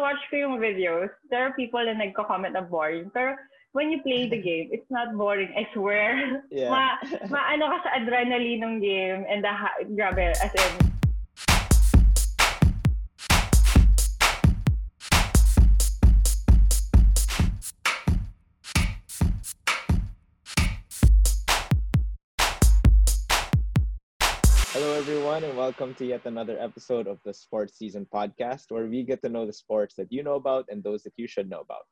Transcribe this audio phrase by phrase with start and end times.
[0.00, 3.10] watch ko yung videos, there are people na nagko-comment na boring.
[3.14, 3.36] Pero
[3.72, 6.42] when you play the game, it's not boring, I swear.
[6.50, 6.70] Yeah.
[6.70, 9.52] Ma, maano ka sa adrenaline ng game and the,
[9.94, 10.97] grabe, as in,
[25.38, 29.22] everyone, and welcome to yet another episode of the Sports Season podcast, where we get
[29.22, 31.86] to know the sports that you know about and those that you should know about.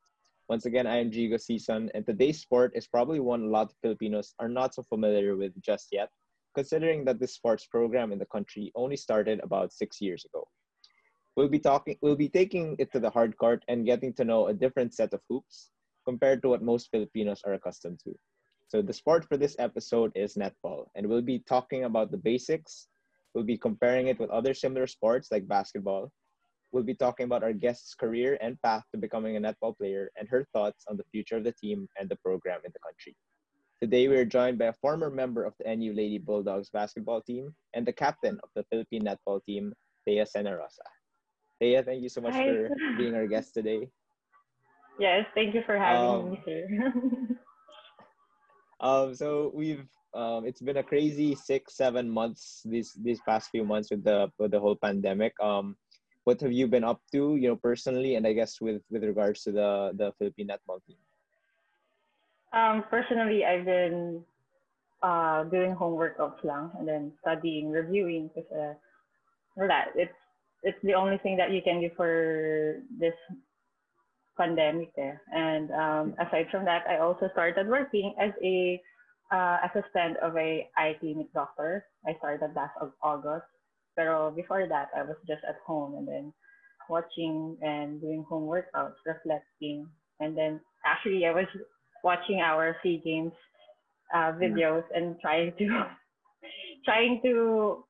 [0.49, 3.77] Once again, I am Gigo Season, and today's sport is probably one a lot of
[3.81, 6.09] Filipinos are not so familiar with just yet,
[6.55, 10.45] considering that this sports program in the country only started about six years ago.
[11.37, 14.47] We'll be talking, we'll be taking it to the hard court and getting to know
[14.47, 15.69] a different set of hoops
[16.03, 18.13] compared to what most Filipinos are accustomed to.
[18.67, 22.89] So the sport for this episode is netball, and we'll be talking about the basics.
[23.37, 26.09] We'll be comparing it with other similar sports like basketball.
[26.71, 30.27] We'll be talking about our guest's career and path to becoming a netball player and
[30.27, 33.15] her thoughts on the future of the team and the program in the country.
[33.79, 37.53] Today, we are joined by a former member of the NU Lady Bulldogs basketball team
[37.75, 39.71] and the captain of the Philippine netball team,
[40.03, 40.87] Thea Cenarosa.
[41.61, 42.43] Thea, thank you so much Hi.
[42.43, 43.87] for being our guest today.
[44.99, 46.67] yes, thank you for having Um, me, sir.
[48.79, 53.63] Um, so we've um, it's been a crazy six, seven months these these past few
[53.63, 55.33] months with the with the whole pandemic.
[55.41, 55.75] Um,
[56.23, 59.43] what have you been up to, you know, personally, and I guess with with regards
[59.43, 60.97] to the the Philippine netball team?
[62.53, 64.23] um, personally, I've been
[65.03, 68.73] uh, doing homework workouts lang and then studying, reviewing because uh,
[69.55, 70.13] wala, it's
[70.63, 73.13] it's the only thing that you can do for this
[74.37, 75.21] pandemic there.
[75.33, 78.81] And um, aside from that, I also started working as a
[79.31, 81.85] uh, assistant of a eye clinic doctor.
[82.05, 83.45] I started last of August.
[83.95, 86.33] Pero before that, I was just at home and then
[86.89, 89.87] watching and doing home workouts, reflecting.
[90.19, 91.47] And then actually, I was
[92.03, 93.33] watching our SEA Games
[94.13, 95.65] uh, videos and trying to
[96.85, 97.83] trying to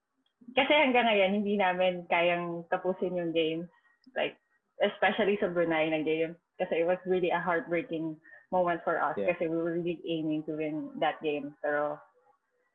[0.56, 3.67] kasi hanggang ngayon hindi namin kayang tapusin yung games
[4.16, 4.40] like
[4.79, 8.16] especially sa Brunei na game kasi it was really a heartbreaking
[8.52, 9.16] moment for us.
[9.18, 9.34] Yeah.
[9.34, 11.56] kasi we were really aiming to win that game.
[11.62, 12.00] Pero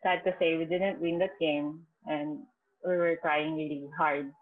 [0.02, 1.86] sad to say we didn't win that game.
[2.06, 2.44] And
[2.84, 4.32] we were trying really hard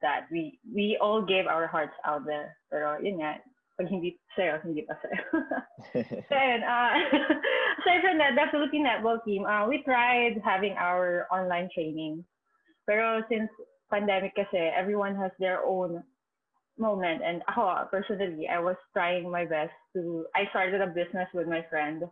[0.00, 2.56] that we we all gave our hearts out there.
[2.70, 3.42] Pero yun nga
[3.78, 5.22] pag hindi sa'yo hindi pa sa'yo.
[6.34, 6.90] Then, uh,
[7.78, 12.26] aside from that, the Philippine netball team, uh, we tried having our online training.
[12.90, 13.46] Pero since
[13.86, 16.02] pandemic kasi, everyone has their own
[16.78, 17.22] moment.
[17.24, 21.64] And ako, personally, I was trying my best to, I started a business with my
[21.70, 22.04] friend.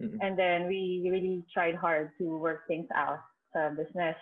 [0.00, 0.18] Mm.
[0.20, 3.20] And then we really tried hard to work things out
[3.52, 4.16] sa business.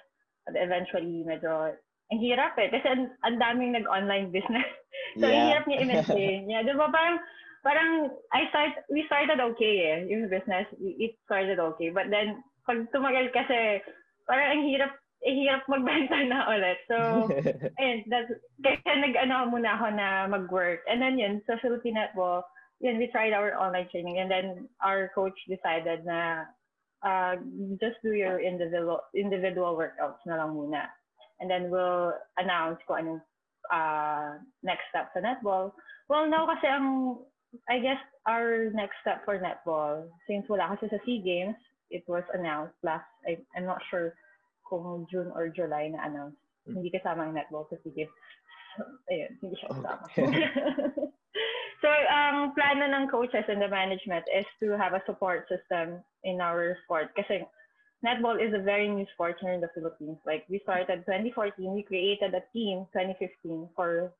[0.46, 1.74] But eventually, medyo,
[2.12, 2.68] ang hirap eh.
[2.70, 4.66] Kasi ang, ang daming nag-online business.
[5.18, 6.46] So, ang hirap niya i-maintain.
[6.50, 6.90] Yeah, di ba?
[6.90, 7.18] Parang,
[7.62, 7.90] parang,
[8.34, 10.66] I start, we started okay eh, yung business.
[10.82, 11.94] It started okay.
[11.94, 13.78] But then, pag tumagal kasi,
[14.26, 14.90] parang ang hirap,
[15.24, 16.78] ang hirap magbenta na ulit.
[16.84, 16.96] So,
[17.80, 20.84] ayun, that's, kaya nag-ano muna ako na mag-work.
[20.84, 22.44] And then yun, sa Philippine Netball,
[22.84, 24.20] yun, we tried our online training.
[24.20, 26.44] And then, our coach decided na,
[27.00, 27.40] uh,
[27.80, 30.92] just do your individual, individual workouts na lang muna.
[31.40, 33.22] And then, we'll announce kung anong
[33.72, 35.72] uh, next step sa netball.
[36.12, 37.16] Well, now kasi ang,
[37.72, 41.56] I guess, our next step for netball, since wala kasi sa SEA Games,
[41.88, 44.12] it was announced last, I, I'm not sure
[44.64, 46.40] kung June or July na announced.
[46.68, 46.80] Mm.
[46.80, 48.16] Hindi kasama ang netball sa SEA Games.
[49.12, 50.04] Ayun, hindi siya kasama.
[50.10, 50.26] Okay.
[51.84, 56.40] so, ang plano ng coaches and the management is to have a support system in
[56.40, 57.12] our sport.
[57.14, 57.44] Kasi
[58.00, 60.18] netball is a very new sport here in the Philippines.
[60.24, 64.12] Like, we started 2014, we created a team 2015 for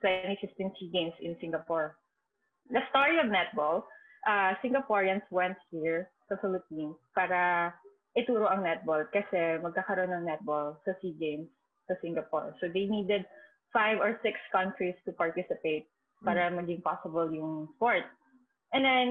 [0.00, 1.98] 2015 SEA Games in Singapore.
[2.70, 3.84] The story of netball,
[4.26, 7.74] uh, Singaporeans went here sa Philippines para
[8.18, 11.50] ituro ang netball kasi magkakaroon ng netball sa SEA Games
[11.86, 12.54] sa Singapore.
[12.58, 13.26] So they needed
[13.70, 15.86] five or six countries to participate
[16.26, 18.04] para maging possible yung sport.
[18.74, 19.08] And then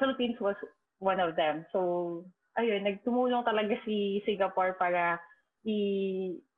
[0.00, 0.56] Philippines was
[0.98, 1.64] one of them.
[1.72, 2.24] So
[2.56, 5.20] ayun, nagtumulong talaga si Singapore para
[5.68, 5.76] i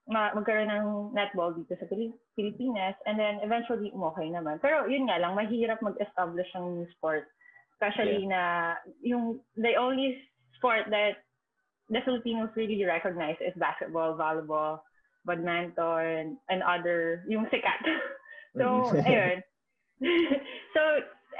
[0.06, 4.62] ma- magkaroon ng netball dito sa Pili- Pilipinas and then eventually umokay naman.
[4.62, 7.26] Pero yun nga lang, mahirap mag-establish ng new sport.
[7.74, 10.14] Especially na yung the only
[10.54, 11.18] sport that
[11.92, 14.80] the Filipinos really recognize is basketball, volleyball,
[15.28, 17.84] badminton, and other, yung sikat.
[18.58, 19.04] so, Mm.
[19.08, 19.38] ayun.
[20.74, 20.82] so,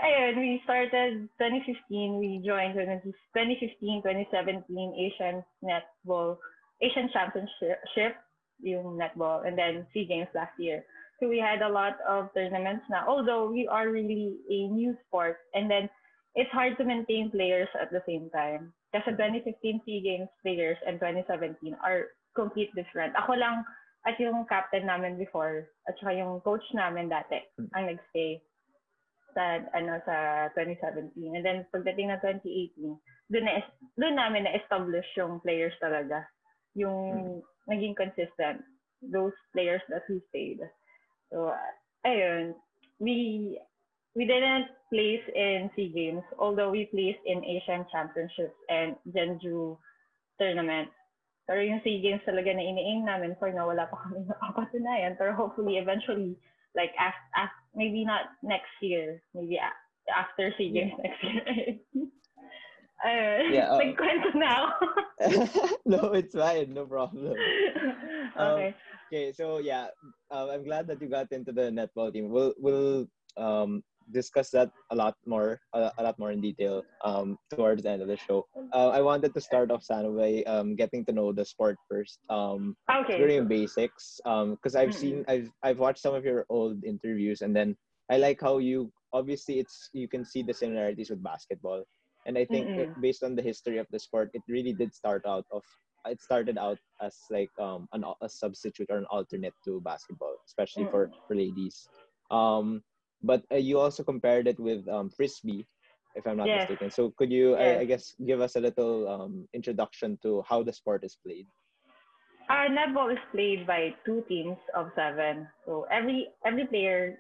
[0.05, 6.37] ayun, we started 2015, we joined 2015, 2017 Asian Netball,
[6.81, 8.17] Asian Championship,
[8.63, 10.85] yung netball, and then SEA Games last year.
[11.21, 15.39] So we had a lot of tournaments now, although we are really a new sport.
[15.55, 15.89] And then
[16.35, 18.73] it's hard to maintain players at the same time.
[18.93, 23.17] Kasi 2015 SEA Games players and 2017 are complete different.
[23.17, 23.65] Ako lang
[24.05, 27.41] at yung captain namin before at saka yung coach namin dati
[27.73, 28.43] ang nagstay
[29.33, 31.13] sa ano sa 2017.
[31.17, 33.65] And then pagdating ng 2018, doon na
[33.97, 36.29] doon namin na-establish yung players talaga.
[36.77, 37.69] Yung mm-hmm.
[37.73, 38.61] naging consistent
[39.03, 40.61] those players that who stayed.
[41.33, 41.51] So
[42.05, 42.55] ayun,
[43.01, 43.57] we
[44.15, 49.77] we didn't place in SEA Games, although we placed in Asian Championships and Jeonju
[50.39, 50.89] tournament.
[51.49, 55.17] Pero yung SEA Games talaga na iniing namin for na wala pa kami nakapatunayan.
[55.17, 56.37] Pero hopefully, eventually,
[56.77, 56.93] like,
[57.75, 59.57] maybe not next year, maybe
[60.13, 61.03] after SEA Games yeah.
[61.03, 61.43] next year.
[63.03, 64.71] uh, yeah, nagkwento na
[65.87, 66.75] no, it's fine.
[66.75, 67.35] No problem.
[68.39, 68.69] okay.
[68.69, 68.75] Um,
[69.09, 69.89] okay, so yeah,
[70.31, 72.31] um, I'm glad that you got into the netball team.
[72.31, 73.07] We'll, we'll
[73.37, 77.91] um, discuss that a lot more, a, a lot more in detail um, towards the
[77.91, 78.47] end of the show.
[78.73, 82.19] Uh, I wanted to start off, Sana, by um, getting to know the sport first.
[82.31, 83.17] Um, okay.
[83.17, 87.55] During basics, because um, I've seen, I've, I've watched some of your old interviews, and
[87.55, 87.77] then
[88.11, 91.85] I like how you obviously it's you can see the similarities with basketball,
[92.27, 95.25] and I think it, based on the history of the sport, it really did start
[95.27, 95.63] out of
[96.07, 100.85] it started out as like um an, a substitute or an alternate to basketball, especially
[100.91, 101.89] for for ladies.
[102.31, 102.83] Um,
[103.23, 105.67] but uh, you also compared it with um, frisbee,
[106.15, 106.69] if I'm not yes.
[106.69, 106.91] mistaken.
[106.91, 107.79] So could you, yes.
[107.79, 111.47] I, I, guess, give us a little um, introduction to how the sport is played?
[112.51, 115.47] Our netball is played by two teams of seven.
[115.65, 117.19] So every every player,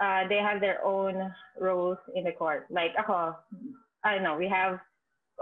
[0.00, 2.66] uh, they have their own roles in the court.
[2.70, 3.34] Like ako,
[4.04, 4.78] I don't know, we have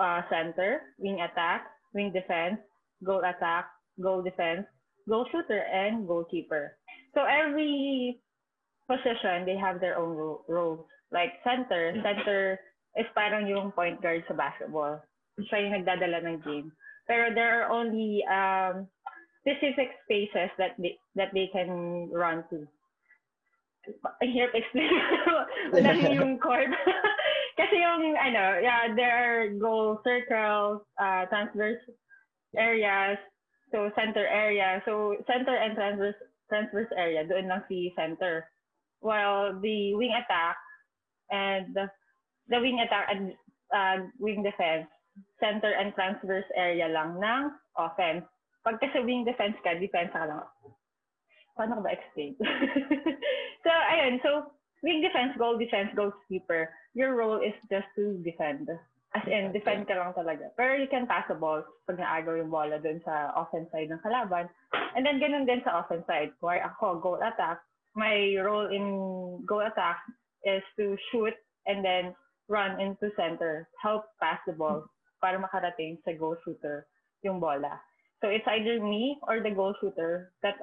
[0.00, 2.58] uh, center, wing attack, wing defense,
[3.04, 3.66] goal attack,
[4.00, 4.64] goal defense,
[5.08, 6.78] goal shooter, and goalkeeper.
[7.14, 8.20] So every
[8.86, 10.86] position, they have their own ro- roles.
[11.12, 12.58] Like center, center
[12.96, 15.02] is parang yung point guard sa basketball.
[15.38, 16.72] Siya yung nagdadala ng game.
[17.06, 18.88] Pero there are only um,
[19.44, 22.66] specific spaces that they, that they can run to.
[24.18, 24.90] Ang hirap explain.
[25.74, 26.66] Madami yung court.
[27.60, 31.80] Kasi yung, ano, yeah, there are goal circles, uh, transverse
[32.58, 33.16] areas,
[33.70, 34.82] so center area.
[34.84, 36.18] So center and transverse
[36.50, 38.46] transverse area, doon lang si center
[39.00, 40.56] while the wing attack
[41.30, 41.90] and the,
[42.48, 43.32] the wing attack and
[43.74, 44.86] uh, wing defense,
[45.40, 47.42] center and transverse area lang ng
[47.78, 48.24] offense.
[48.64, 50.42] Pag kasi wing defense ka, defense ka lang.
[51.56, 52.36] Paano ko ba explain?
[53.64, 54.20] so, ayun.
[54.20, 54.52] So,
[54.84, 56.68] wing defense, goal defense, goal goalkeeper.
[56.92, 58.68] Your role is just to defend.
[59.16, 60.52] As in, defend ka lang talaga.
[60.58, 64.02] Pero you can pass the ball pag naagaw yung bola dun sa offense side ng
[64.04, 64.50] kalaban.
[64.92, 66.36] And then, ganun din sa offense side.
[66.44, 67.64] Where ako, goal attack,
[67.96, 69.98] my role in goal attack
[70.44, 71.34] is to shoot
[71.66, 72.14] and then
[72.48, 74.84] run into center, help pass the ball
[75.18, 76.86] para makarating sa goal shooter
[77.24, 77.80] yung bola.
[78.22, 80.56] So it's either me or the goal shooter that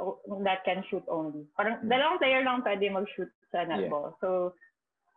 [0.45, 1.45] that can shoot only.
[1.57, 1.89] Parang hmm.
[1.89, 4.15] dalawang player lang pwede mag-shoot sa netball.
[4.15, 4.21] Yeah.
[4.21, 4.29] So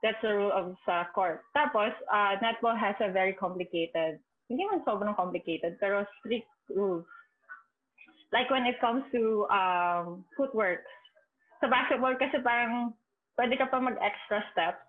[0.03, 1.45] that's the rule of sa court.
[1.57, 7.09] Tapos, uh, netball has a very complicated, hindi man sobrang complicated, pero strict rules.
[8.35, 10.85] Like when it comes to um, footwork,
[11.61, 12.93] sa basketball kasi parang
[13.37, 14.83] pwede ka pa mag-extra steps.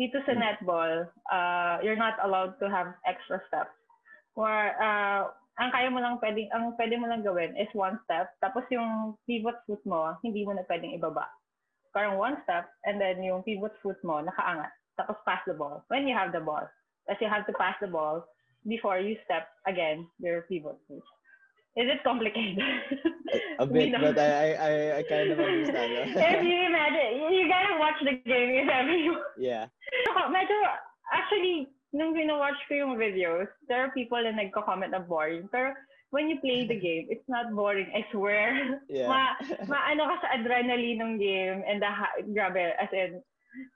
[0.00, 0.40] Dito sa hmm.
[0.40, 3.72] netball, uh, you're not allowed to have extra steps.
[4.32, 5.28] Or uh,
[5.60, 8.32] ang kaya mo lang pwedeng, ang pwede mo lang gawin is one step.
[8.40, 11.28] Tapos yung pivot foot mo, hindi mo na pwedeng ibaba.
[11.92, 14.72] Parang one step, and then yung pivot foot mo, nakaangat.
[14.96, 16.64] Tapos pass the ball when you have the ball.
[17.04, 18.24] Tapos you have to pass the ball
[18.64, 21.04] before you step again your pivot foot.
[21.80, 22.60] Is it complicated?
[23.58, 26.12] A bit, but I, I, I kind of understand.
[26.12, 29.16] if you imagine, you gotta watch the game if ever you...
[29.38, 29.64] Yeah.
[30.12, 30.60] So, medyo,
[31.08, 35.48] actually, nung watch ko yung videos, there are people na nagko-comment na boring.
[35.48, 35.72] Pero
[36.12, 37.88] when you play the game, it's not boring.
[37.96, 38.76] I swear.
[38.92, 39.08] Yeah.
[39.08, 41.88] Ma, ma ano ka sa adrenaline ng game and the,
[42.36, 43.24] grabe, as in,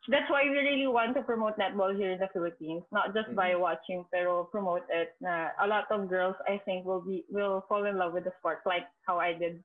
[0.09, 3.37] that's why we really want to promote netball here in the Philippines, not just mm-hmm.
[3.37, 5.14] by watching, pero promote it.
[5.21, 8.33] Na a lot of girls, I think, will be will fall in love with the
[8.38, 9.62] sport, like how I did.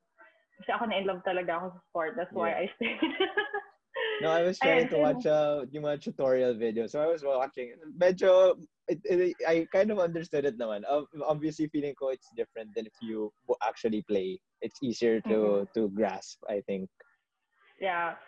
[0.60, 2.12] Kasi ako na in love talaga ako sa sport.
[2.18, 2.40] That's yeah.
[2.40, 3.00] why I stayed.
[4.22, 6.88] no, I was trying to watch uh, yung mga tutorial video.
[6.88, 7.74] So I was watching.
[7.96, 8.58] Medyo,
[8.90, 10.84] it, it, I kind of understood it naman.
[11.22, 13.32] Obviously, feeling ko it's different than if you
[13.64, 14.42] actually play.
[14.62, 15.72] It's easier to mm-hmm.
[15.78, 16.90] to grasp, I think.
[17.80, 18.20] Yeah.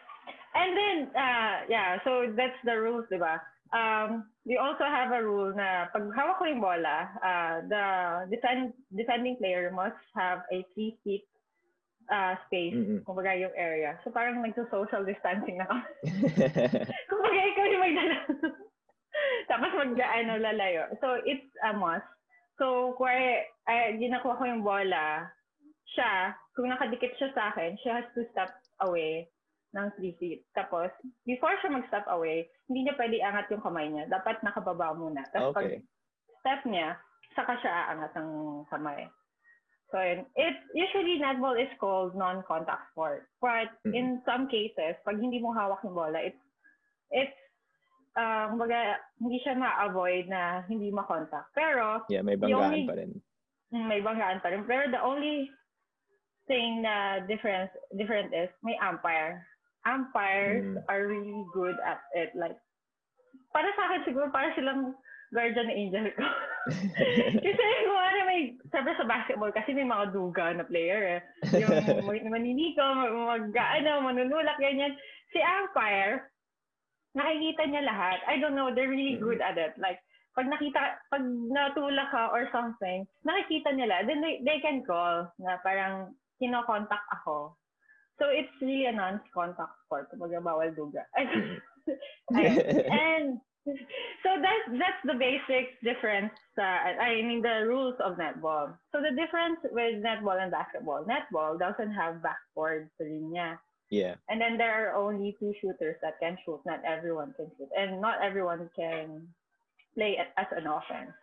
[0.51, 3.39] And then, uh, yeah, so that's the rules, di ba?
[3.71, 7.83] Um, we also have a rule na pag hawak ko yung bola, uh, the
[8.27, 11.23] defend, defending player must have a three feet
[12.11, 12.99] uh, space, Mm-mm.
[13.07, 13.95] kumbaga yung area.
[14.03, 15.87] So parang nagso-social distancing na kami.
[17.09, 18.17] kumbaga ikaw yung magdala.
[19.49, 20.91] Tapos mag, ano, lalayo.
[20.99, 22.03] So it's a must.
[22.59, 25.31] So, kuwari, ay, ginakuha ko yung bola,
[25.95, 28.51] siya, kung nakadikit siya sa akin, she has to step
[28.83, 29.30] away
[29.71, 30.43] ng 3 feet.
[30.51, 30.91] Tapos,
[31.23, 34.07] before siya mag-step away, hindi niya pwede angat yung kamay niya.
[34.11, 35.23] Dapat nakababa muna.
[35.31, 35.79] Tapos pag okay.
[36.43, 36.99] step niya,
[37.35, 38.29] saka siya aangat ng
[38.67, 39.07] kamay.
[39.91, 40.23] So, yun.
[40.39, 43.27] it, usually netball is called non-contact sport.
[43.43, 43.91] But Mhm.
[43.91, 46.39] in some cases, pag hindi mo hawak yung bola, it's,
[47.11, 47.35] it's,
[48.15, 51.51] uh, kumbaga, hindi siya ma-avoid na hindi ma-contact.
[51.51, 53.11] Pero, Yeah, may banggaan only- pa rin.
[53.71, 54.63] Mm, may banggaan pa rin.
[54.63, 55.51] Pero the only
[56.47, 59.47] thing na difference different is may umpire.
[59.83, 60.83] Umpires Mm.
[60.87, 62.29] are really good at it.
[62.37, 62.57] Like,
[63.49, 64.93] para sa akin siguro, para silang
[65.31, 66.25] guardian angel ko.
[67.45, 71.21] kasi kung ano may, sabi sa basketball, kasi may mga duga na player eh.
[71.57, 71.71] Yung
[72.29, 74.93] maniniko, mag, mag, ano, manunulak, ganyan.
[75.31, 76.29] Si umpire,
[77.15, 78.19] nakikita niya lahat.
[78.27, 79.23] I don't know, they're really Mm.
[79.23, 79.73] good at it.
[79.79, 79.99] Like,
[80.31, 85.59] pag nakita, pag natulak ka or something, nakikita nila, then they, they can call na
[85.59, 87.55] parang kinokontakt ako.
[88.21, 90.13] So, it's really a non-contact sport.
[90.13, 91.09] Kumbaga, bawal duga.
[92.29, 96.33] And so that's that's the basic difference.
[96.57, 96.61] Uh,
[96.97, 98.73] I mean, the rules of netball.
[98.91, 103.57] So the difference with netball and basketball, netball doesn't have backboard sa linya.
[103.91, 104.15] yeah.
[104.29, 106.61] And then there are only two shooters that can shoot.
[106.65, 107.69] Not everyone can shoot.
[107.77, 109.27] And not everyone can
[109.93, 111.13] play as an offense.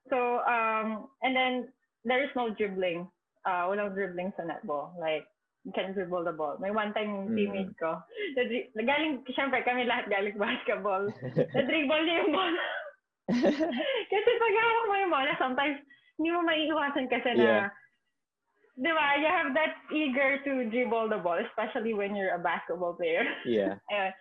[0.09, 1.67] so, um, and then
[2.05, 3.09] there is no dribbling.
[3.43, 4.93] Uh, walang dribbling sa netball.
[4.95, 5.25] Like,
[5.73, 6.57] can dribble the ball.
[6.61, 7.37] May one time yung Mm.
[7.37, 7.97] teammate ko,
[8.37, 11.09] nadri- galing, syempre kami lahat galing basketball.
[11.33, 12.65] Na-dribble niya yung bola.
[14.11, 15.77] kasi pag hawak mo yung bola, sometimes
[16.21, 17.67] hindi mo maiiwasan kasi na, Yeah.
[18.77, 22.93] di ba, you have that eager to dribble the ball, especially when you're a basketball
[22.93, 23.25] player.
[23.47, 23.79] yeah.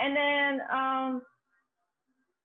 [0.00, 1.20] And then, um,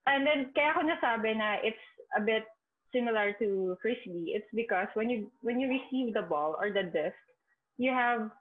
[0.06, 1.80] and then, kaya ko nasabi na it's
[2.18, 2.44] a bit
[2.92, 4.36] similar to frisbee.
[4.36, 7.16] It's because when you when you receive the ball or the disc,
[7.78, 8.32] you have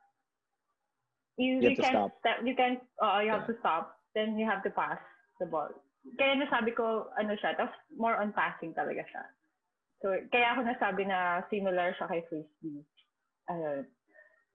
[1.37, 2.11] you, You have you can stop.
[2.45, 2.73] you can
[3.03, 3.55] uh, you have Yeah.
[3.55, 3.85] to stop.
[4.15, 4.99] Then you have to pass
[5.43, 5.71] the ball.
[6.19, 9.25] Kaya nasabi ko ano siya, tapos more on passing talaga siya.
[10.05, 12.85] So kaya ako nasabi na similar siya kay frisbee.
[13.51, 13.85] Ayun.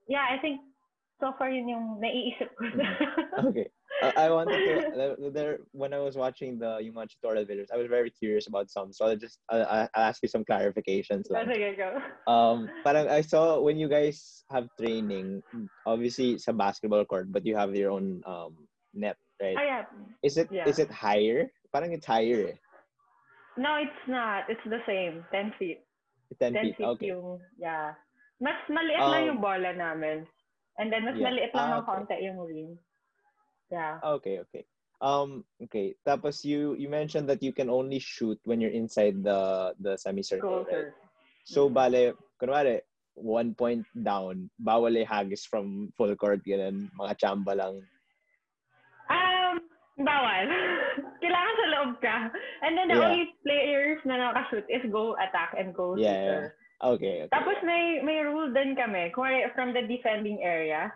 [0.07, 0.62] yeah, I think
[1.19, 2.63] so far yun yung naiisip ko.
[3.50, 3.67] Okay.
[4.01, 7.88] I, wanted to there when I was watching the yung mga tutorial videos, I was
[7.88, 8.94] very curious about some.
[8.94, 11.27] So I'll just I'll, I'll ask you some clarifications.
[11.29, 11.48] Lang.
[11.48, 12.00] sige, go.
[12.32, 15.44] Um, parang I saw when you guys have training,
[15.86, 18.56] obviously sa basketball court, but you have your own um
[18.94, 19.58] net, right?
[19.60, 19.84] Oh, yeah.
[20.24, 20.68] Is it yeah.
[20.68, 21.51] is it higher?
[21.75, 22.56] Parang it's higher.
[22.56, 22.58] eh.
[23.60, 24.48] No, it's not.
[24.48, 25.25] It's the same.
[25.36, 25.84] 10 feet.
[26.39, 26.75] 10 10 feet.
[26.79, 27.08] feet Okay.
[27.12, 27.91] yung, yeah.
[28.39, 30.24] Mas maliit lang Um, yung bola namin.
[30.79, 31.27] And then, mas Yeah.
[31.27, 31.91] maliit lang ng Ah, okay.
[31.91, 32.72] konti yung ring.
[33.70, 34.02] Yeah.
[34.04, 34.66] Okay, okay.
[35.00, 35.96] Um, okay.
[36.04, 40.68] Tapos you you mentioned that you can only shoot when you're inside the the semicircle,
[40.68, 40.92] right?
[41.48, 41.74] So Mm.
[41.74, 42.04] bale,
[42.42, 42.82] kunwari,
[43.16, 47.76] one point down, bawal eh hagis from full court, ganun, mga chamba lang.
[49.10, 49.56] Um,
[50.04, 50.46] bawal.
[51.24, 52.16] Kailangan sa loob ka.
[52.64, 53.08] And then the Yeah.
[53.12, 56.56] only players na nakashoot is goal attack and go Yeah, shooter.
[56.80, 57.32] Okay, okay.
[57.32, 59.12] Tapos may may rule din kami.
[59.12, 60.92] Kung from the defending area,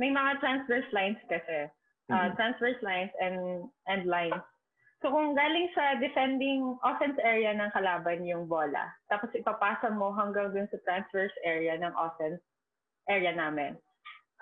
[0.00, 1.68] may mga transverse lines kasi.
[2.08, 2.32] Uh.
[2.36, 4.40] Transverse lines and and lines.
[4.98, 10.50] So kung galing sa defending offense area ng kalaban yung bola, tapos ipapasa mo hanggang
[10.50, 12.42] dun sa transverse area ng offense
[13.06, 13.78] area namin.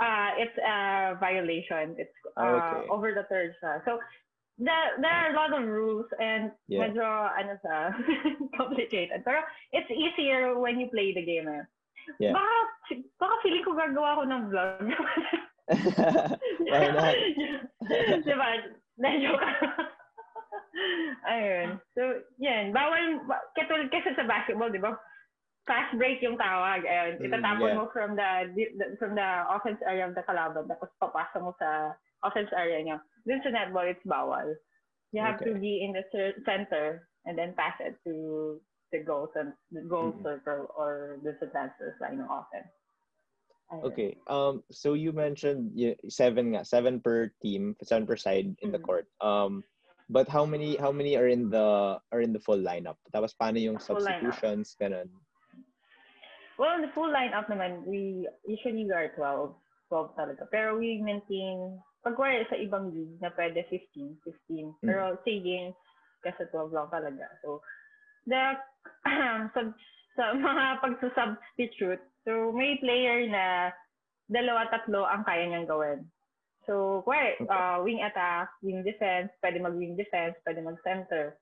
[0.00, 1.92] Uh, it's a violation.
[2.00, 2.88] It's uh, Okay.
[2.88, 3.84] over the third siya.
[3.84, 4.00] So
[4.56, 6.88] there, there are a lot of rules and Yeah.
[6.88, 7.92] medyo ano sa
[8.60, 9.24] complicated.
[9.24, 11.48] Pero it's easier when you play the game.
[11.48, 11.64] Eh.
[12.20, 12.32] Yeah.
[12.32, 12.54] Baka,
[13.20, 14.84] baka feeling ko gagawa ko ng vlog.
[16.70, 17.14] Why not?
[18.26, 18.48] diba?
[18.96, 19.42] Na-joke.
[21.30, 21.80] Ayun.
[21.96, 22.02] So,
[22.38, 22.70] yan.
[22.72, 24.94] Bawal, ba- katulad kasi sa basketball, di ba?
[25.66, 26.86] Fast break yung tawag.
[26.86, 27.18] Ayun.
[27.18, 27.78] Mm, Itatapon yeah.
[27.78, 31.92] mo from the, the- from the offense area of the kalaban, tapos papasa mo sa
[32.22, 32.98] offense area niya.
[33.26, 34.54] Dun sa netball, it's bawal.
[35.10, 36.04] You have to be in the
[36.44, 38.60] center and then pass it to
[38.92, 40.22] the goal, cen- the goal Mm.
[40.22, 42.70] circle or the transverse line ng offense.
[43.66, 44.14] Okay.
[44.30, 44.62] Um.
[44.70, 45.74] So you mentioned
[46.06, 48.86] seven nga, seven per team, seven per side in the Mhm.
[48.86, 49.06] court.
[49.20, 49.66] Um.
[50.06, 52.94] But how many how many are in the are in the full lineup?
[53.10, 55.10] Tapos paano yung Full substitutions ganun?
[56.56, 59.52] Well, the full lineup naman, we usually we are 12.
[59.92, 60.48] 12 talaga.
[60.50, 64.74] Pero we maintain, pag wala sa ibang league na pwede 15, 15.
[64.82, 65.76] Pero say games,
[66.24, 67.28] kasi 12 lang talaga.
[67.44, 67.60] So,
[68.26, 68.56] the
[69.54, 69.74] sub,
[70.16, 72.02] sa mga pagsusubstitute.
[72.26, 73.70] So, may player na
[74.26, 76.00] dalawa, tatlo ang kaya niyang gawin.
[76.66, 77.38] So, Okay.
[77.46, 81.38] uh, wing attack, wing defense, pwede mag-wing defense, pwede mag-center.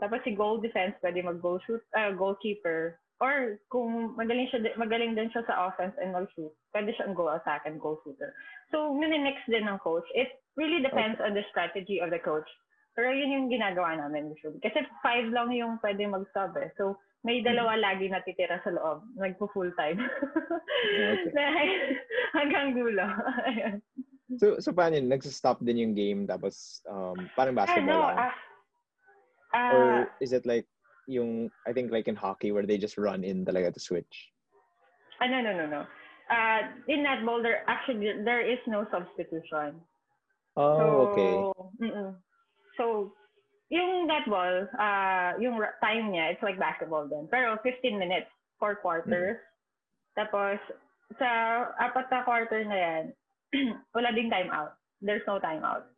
[0.00, 2.96] Tapos si goal defense, pwede mag-goal shoot, uh, goalkeeper.
[3.20, 7.64] Or kung magaling siya magaling din siya sa offense and mag-shoot, pwede siyang goal attack
[7.64, 8.32] and goal shooter.
[8.72, 10.04] So, minimix din ng coach.
[10.12, 12.48] It really depends on the strategy of the coach.
[12.96, 14.60] Pero yun yung ginagawa namin usually.
[14.60, 16.72] Kasi five lang yung pwede mag-sub eh.
[16.80, 19.02] So, may dalawa lagi natitira sa loob.
[19.18, 19.98] Nagpo-full time.
[20.94, 21.34] Okay.
[21.34, 21.70] Dahil
[22.38, 23.06] hanggang dulo.
[24.42, 25.06] So, so paano yun?
[25.06, 28.18] Nagsistop din yung game tapos um, parang Ah, basketball lang?
[28.18, 28.34] ah,
[29.54, 30.66] ah, Or is it like
[31.06, 34.34] yung, I think like in hockey where they just run in talaga to switch?
[35.22, 35.82] ah, no, no, no, no.
[36.26, 39.78] Uh, in netball, there actually there is no substitution.
[40.58, 41.46] Oh, okay.
[41.78, 42.18] mm-mm.
[42.74, 43.14] So,
[43.70, 47.26] yung netball, uh, yung ra- time niya, it's like basketball din.
[47.30, 49.38] Pero 15 minutes, four quarters.
[50.14, 50.58] Tapos,
[51.18, 51.28] sa
[51.78, 53.04] apat na quarter na yan,
[53.94, 54.78] wala ding time out.
[55.02, 55.90] There's no time out.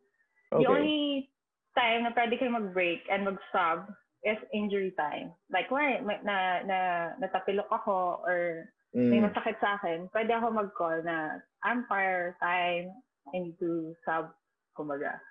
[0.51, 0.65] Okay.
[0.65, 1.29] The only
[1.77, 3.87] time na pwede kayo mag-break and mag-sub
[4.25, 5.31] is injury time.
[5.53, 6.79] Like, why, may- na, na,
[7.21, 12.89] natapilok ako or may Mm, masakit sa akin, pwede ako mag-call na umpire time,
[13.29, 14.33] I need to sub,
[14.73, 15.21] kumbaga.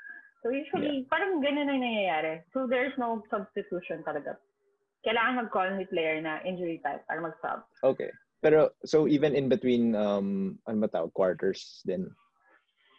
[0.42, 2.42] So usually, parang ganun ang nangyayari.
[2.54, 4.38] So there's no substitution talaga.
[5.02, 7.62] Kailangan mag-call ni player na injury time para mag-sub.
[7.82, 8.10] okay.
[8.38, 12.06] Pero, so even in between, um, ano ba tawag, quarters din?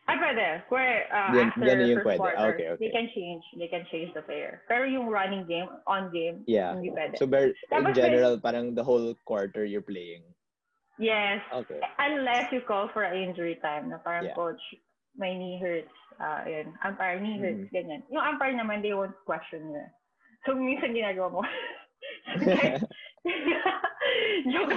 [0.04, 0.68] Ay, pwede.
[0.68, 2.20] Where, uh, Yan- after yan yung first pwede.
[2.20, 2.80] quarter, Okay, okay.
[2.84, 3.44] they can change.
[3.56, 4.60] They can change the player.
[4.68, 6.76] Pero yung running game, on game, Yeah.
[6.76, 7.16] hindi pwede.
[7.16, 10.28] So, ber- in general, parang the whole quarter you're playing.
[11.00, 11.40] yes.
[11.56, 11.80] Okay.
[12.04, 14.36] Unless you call for an injury time na parang Yeah.
[14.36, 14.60] coach,
[15.16, 15.92] my knee hurts.
[16.20, 16.74] Uh, yun.
[16.84, 17.60] Umpire, knee hurts.
[17.68, 17.72] Mhm.
[17.72, 18.04] Ganyan.
[18.12, 19.86] Yung umpire naman, they won't question you.
[20.46, 21.42] So, minsan ginagawa mo.
[24.52, 24.72] Joke.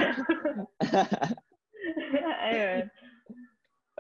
[2.47, 2.91] Ayun.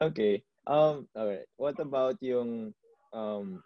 [0.02, 0.42] okay.
[0.66, 1.46] Um, alright.
[1.56, 2.74] What about yung,
[3.12, 3.62] um,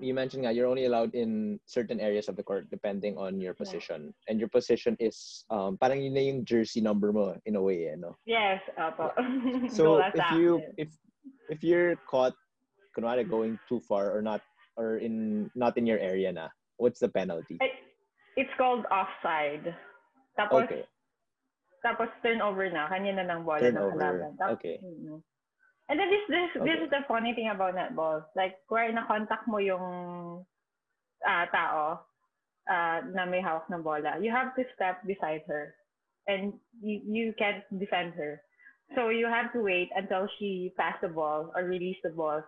[0.00, 3.54] you mentioned that you're only allowed in certain areas of the court depending on your
[3.54, 4.14] position.
[4.28, 7.88] And your position is, um, parang yun na yung jersey number mo in a way,
[7.92, 8.16] eh, no?
[8.24, 8.60] Yes.
[9.70, 10.88] So if you if
[11.48, 12.34] if you're caught
[12.96, 14.40] kunwari going too far or not
[14.76, 17.58] or in not in your area na, what's the penalty?
[17.60, 17.72] It,
[18.36, 19.74] it's called offside.
[20.38, 20.84] Tapos, Okay.
[21.84, 22.88] tapos turnover na.
[22.88, 23.98] Kanya na ng bola ng Turnover.
[23.98, 24.32] kalaban.
[24.38, 24.78] Tapos, Okay.
[24.82, 25.22] Mhm.
[25.90, 28.22] And then this this this is the funny thing about netball.
[28.38, 29.82] Like where na-contact mo yung
[31.26, 32.06] ah, tao
[32.70, 35.74] ah, na may hawak ng bola, you have to step beside her.
[36.30, 38.38] And you, you can't defend her.
[38.94, 42.42] So you have to wait until she pass the ball or release the ball.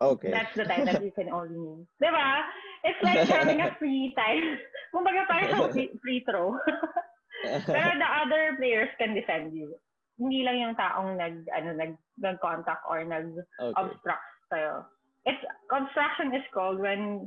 [0.00, 0.30] Okay.
[0.30, 1.86] That's the time that you can only move.
[2.02, 2.40] Diba?
[2.82, 4.58] It's like having a free time.
[4.94, 6.56] Kumbaga parang free, throw.
[7.44, 9.76] Pero the other players can defend you.
[10.18, 11.92] Hindi lang yung taong nag ano nag
[12.22, 13.74] nag-contact or nag okay.
[13.74, 14.86] obstruct sa'yo.
[15.26, 15.42] It's
[15.72, 17.26] obstruction is called when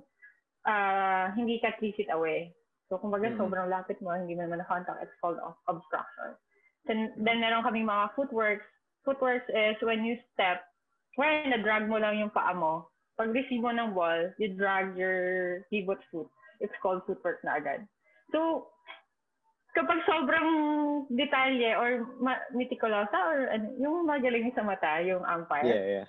[0.63, 2.55] uh, hindi ka 3 feet away.
[2.87, 3.39] So kumbaga Mm.
[3.39, 6.39] sobrang lapit mo, hindi mo naman na-contact, it's called ob- obstruction.
[6.87, 8.65] Then, then meron kaming mga footworks.
[9.03, 10.63] Footworks is when you step,
[11.15, 15.63] when na-drag mo lang yung paa mo, pag receive mo ng ball, you drag your
[15.73, 16.29] pivot foot.
[16.59, 17.85] It's called footwork na agad.
[18.31, 18.69] So,
[19.73, 20.49] kapag sobrang
[21.13, 26.07] detalye or ma- meticulosa or ano, yung magaling sa mata, yung umpire, Yeah, yeah.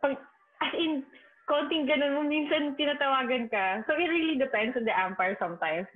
[0.00, 0.16] pag,
[0.64, 1.04] as in,
[1.48, 3.82] konting ganun mo, minsan tinatawagan ka.
[3.88, 5.88] So, it really depends on the umpire sometimes.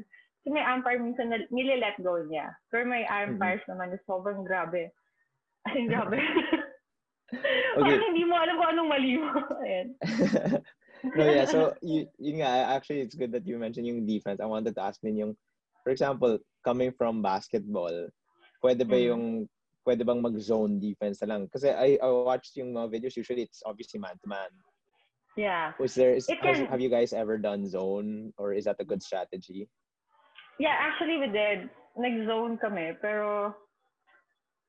[0.44, 2.52] Kasi may umpire minsan na nile-let go niya.
[2.68, 4.92] Pero may umpires naman na sobrang grabe.
[5.64, 6.20] As in, grabe.
[7.80, 9.32] Parang hindi mo alam kung anong mali mo.
[9.64, 9.88] Ayan.
[11.16, 11.48] no, yeah.
[11.48, 14.44] So, you, yun nga, actually, it's good that you mentioned yung defense.
[14.44, 15.32] I wanted to ask din yung,
[15.80, 18.12] for example, coming from basketball,
[18.60, 19.06] pwede ba Mm.
[19.08, 19.24] yung,
[19.88, 21.48] pwede bang mag-zone defense na lang?
[21.48, 24.52] Kasi I, I watched yung mga videos, usually it's obviously man-to-man.
[25.40, 25.72] Yeah.
[25.80, 28.36] Was there, is, It has, can- have you guys ever done zone?
[28.36, 29.66] Or is that a good strategy?
[30.58, 31.70] Yeah, actually we did.
[31.98, 32.98] Nag-zone kami.
[33.02, 33.54] Pero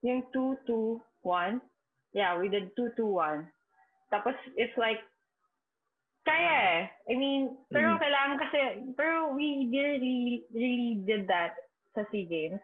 [0.05, 1.61] yung 2-2-1,
[2.13, 3.49] yeah, we did 2-2-1.
[4.13, 5.01] Tapos it's like,
[6.25, 6.79] kaya eh.
[7.09, 8.01] I mean, pero Mhm.
[8.01, 8.59] kailangan kasi,
[8.97, 11.53] pero we really, really did that
[11.93, 12.61] sa SEA Games.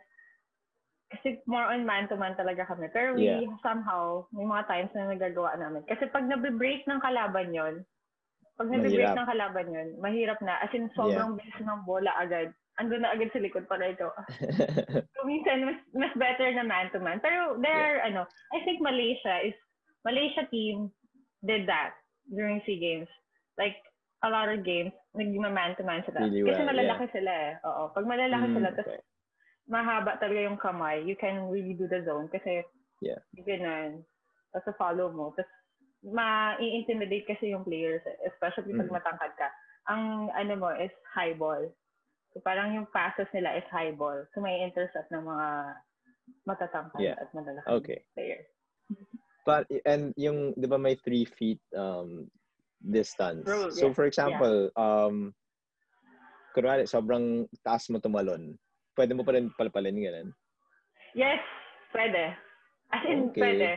[1.11, 2.89] Kasi more on man-to-man talaga kami.
[2.89, 3.53] Pero we Yeah.
[3.61, 5.85] somehow, may mga times na nagagawa namin.
[5.85, 7.85] Kasi pag nabe-break ng kalaban yon
[8.57, 10.61] pag nabe-break ng kalaban yon mahirap na.
[10.61, 12.53] As in, sobrang bilis ng bola agad.
[12.81, 14.09] Andun na agad sa likod para ito.
[15.13, 17.21] So, minsan, mas, mas better na man-to-man.
[17.21, 19.53] Pero there are, ano, I think Malaysia is,
[20.01, 20.89] Malaysia team
[21.45, 21.93] did that
[22.33, 23.11] during SEA Games.
[23.53, 23.77] Like,
[24.25, 26.25] a lot of games, naging man-to-man sila.
[26.25, 27.53] Really Kasi well, malalaki sila eh.
[27.69, 27.93] Oo.
[27.93, 29.01] Pag malalaki Mm, sila, tapos okay.
[29.69, 32.65] mahaba talaga yung kamay, you can really do the zone kasi
[33.01, 33.21] Yeah.
[33.45, 34.01] ganun.
[34.53, 35.37] Tapos follow mo.
[35.37, 35.49] Tapos
[36.01, 38.97] ma-intimidate kasi yung players, especially pag Mm.
[38.97, 39.47] matangkad ka.
[39.89, 41.61] Ang ano mo is high ball.
[42.31, 44.23] So parang yung passes nila is high ball.
[44.31, 45.47] So may intercept ng mga
[46.47, 47.17] matatangkad Yeah.
[47.19, 47.99] at malalaki Okay.
[48.15, 48.47] players.
[49.43, 52.29] But and yung 'di ba may three feet um
[52.79, 53.49] distance.
[53.49, 53.95] Rule, so yeah.
[53.97, 55.33] for example, um
[56.55, 58.55] kunwari sobrang taas mo tumalon,
[58.95, 60.29] pwede mo pa rin palpalin ganun.
[61.15, 61.41] Yes,
[61.91, 62.35] pwede.
[62.91, 63.41] As in, Okay.
[63.43, 63.69] pwede.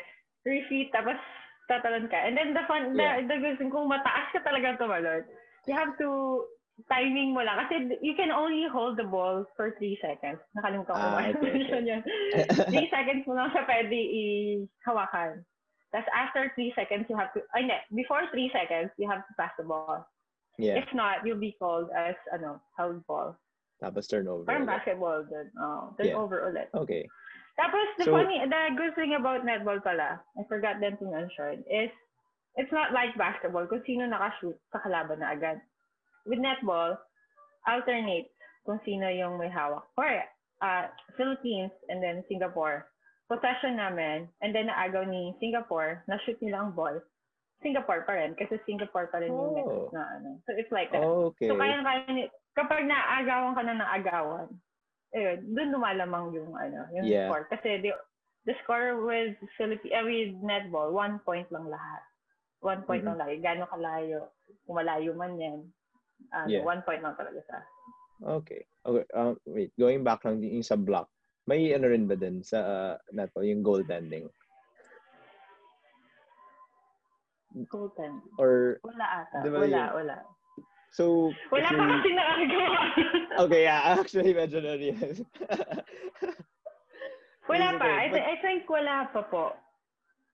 [0.44, 1.16] Three feet, tapos
[1.70, 2.18] tatalon ka.
[2.18, 3.24] And then the fun, Yeah.
[3.24, 5.24] the, the good thing, kung mataas ka talaga tumalon,
[5.64, 6.44] you have to
[6.90, 7.56] timing mo lang.
[7.64, 10.42] Kasi you can only hold the ball for three seconds.
[10.58, 11.50] Nakalimutan ko Ah, ba okay, okay.
[11.54, 12.02] version yun.
[12.74, 15.42] three seconds mo lang siya pwede i-hawakan.
[15.94, 19.32] Tapos after three seconds, you have to, ay hindi, before three seconds, you have to
[19.38, 20.02] pass the ball.
[20.58, 20.78] Yeah.
[20.82, 23.38] If not, you'll be called as, ano, held ball.
[23.78, 24.46] Tapos turnover.
[24.46, 25.50] Parang basketball dun.
[25.58, 26.14] Oh, Yeah.
[26.18, 26.70] turnover ulit.
[26.74, 27.06] Okay.
[27.54, 31.62] Tapos, the So- funny, the good thing about netball pala, I forgot them to mention,
[31.70, 31.90] is
[32.58, 35.62] it's not like basketball kung sino nakashoot sa kalaban na agad.
[36.24, 36.96] With netball,
[37.68, 38.32] alternate
[38.64, 39.84] kung sino yung may hawak.
[39.96, 40.08] Or,
[40.64, 40.84] uh,
[41.16, 42.88] Philippines and then Singapore.
[43.28, 47.00] Possession namin, and then naagaw ni Singapore, na-shoot nila ang ball.
[47.64, 49.56] Singapore pa rin, kasi Singapore pa rin yung Oh.
[49.56, 50.28] next na ano.
[50.44, 51.00] So, it's like that.
[51.00, 51.48] Okay.
[51.48, 54.48] So, kaya kaya ni- kapag naagawan ka na ng agawan,
[55.16, 57.32] ayun, doon lumalamang yung ano, yung Yeah.
[57.32, 57.48] score.
[57.48, 57.96] Kasi the,
[58.44, 62.02] the score with Philippines, uh, with netball, one point lang lahat.
[62.60, 63.08] One point Mhm.
[63.12, 63.36] lang lagi.
[63.40, 64.20] Gano'ng kalayo.
[64.68, 65.60] Kung malayo man yan.
[66.32, 66.64] Ano, Yeah.
[66.64, 67.56] One point lang talaga sa.
[68.40, 68.62] Okay.
[68.86, 69.04] Okay.
[69.12, 71.10] Um, wait, going back lang din yung sa block.
[71.44, 74.30] May ano rin ba din sa uh, netball, yung goaltending?
[77.70, 78.18] Goaltend.
[78.40, 79.38] Or, Wala ata.
[79.44, 79.90] Di ba wala, yun?
[79.94, 80.16] wala.
[80.90, 82.80] so, Wala pa kasi nakagawa.
[83.44, 85.18] Okay, yeah, actually medyo na realize.
[87.50, 87.82] wala pa.
[87.82, 87.98] okay?
[87.98, 89.44] I, th- I think wala pa po.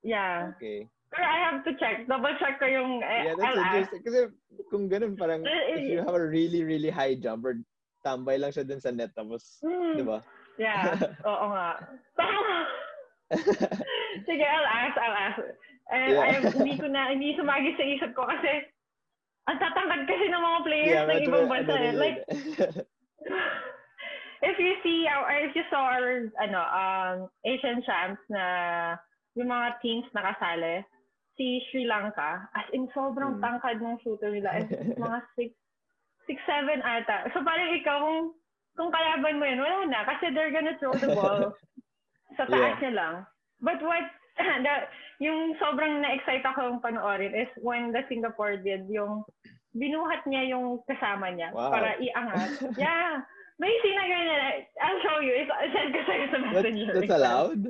[0.04, 0.52] Yeah.
[0.56, 0.84] okay.
[1.10, 2.06] Pero I have to check.
[2.06, 3.58] Double check ko yung, eh, Yeah, that's ask.
[3.66, 4.02] interesting.
[4.06, 4.18] Kasi
[4.70, 7.58] kung ganun, parang if you have a really, really high jumper,
[8.06, 9.98] tambay lang siya dun sa net, tapos, Hmm.
[9.98, 10.22] di ba?
[10.56, 10.94] Yeah.
[11.30, 11.70] Oo nga.
[14.26, 15.38] Sige, I'll ask, I'll ask.
[15.90, 16.22] Eh, Yeah.
[16.22, 18.70] I, hindi ko na, hindi sumagi sa isip ko kasi
[19.50, 21.74] ang tatangkad kasi ng mga players ng medyo ibang bansa.
[21.74, 21.90] eh.
[21.98, 22.22] Like,
[24.46, 28.44] if you see, or if you saw our, ano, um, Asian champs na
[29.34, 30.86] yung mga teams nakasali,
[31.40, 33.42] si Sri Lanka, as in sobrang Hmm.
[33.42, 34.60] tangkad ng shooter nila.
[34.60, 34.68] Eh,
[35.00, 35.56] mga six,
[36.28, 37.32] six, seven ata.
[37.32, 38.36] So parang ikaw, kung,
[38.76, 40.04] kung kalaban mo yun, wala na.
[40.04, 41.56] Kasi they're gonna throw the ball
[42.36, 43.14] sa taas niya lang.
[43.64, 44.04] But what,
[44.64, 44.74] the,
[45.24, 49.24] yung sobrang na-excite akong panoorin is when the Singapore did yung
[49.72, 51.72] binuhat niya yung kasama niya Wow.
[51.72, 52.52] para iangat.
[52.76, 53.24] Yeah.
[53.56, 54.56] May scene na.
[54.80, 55.44] I'll show you.
[55.44, 56.92] I'll send ko sa'yo sa messenger.
[56.96, 57.62] that's allowed?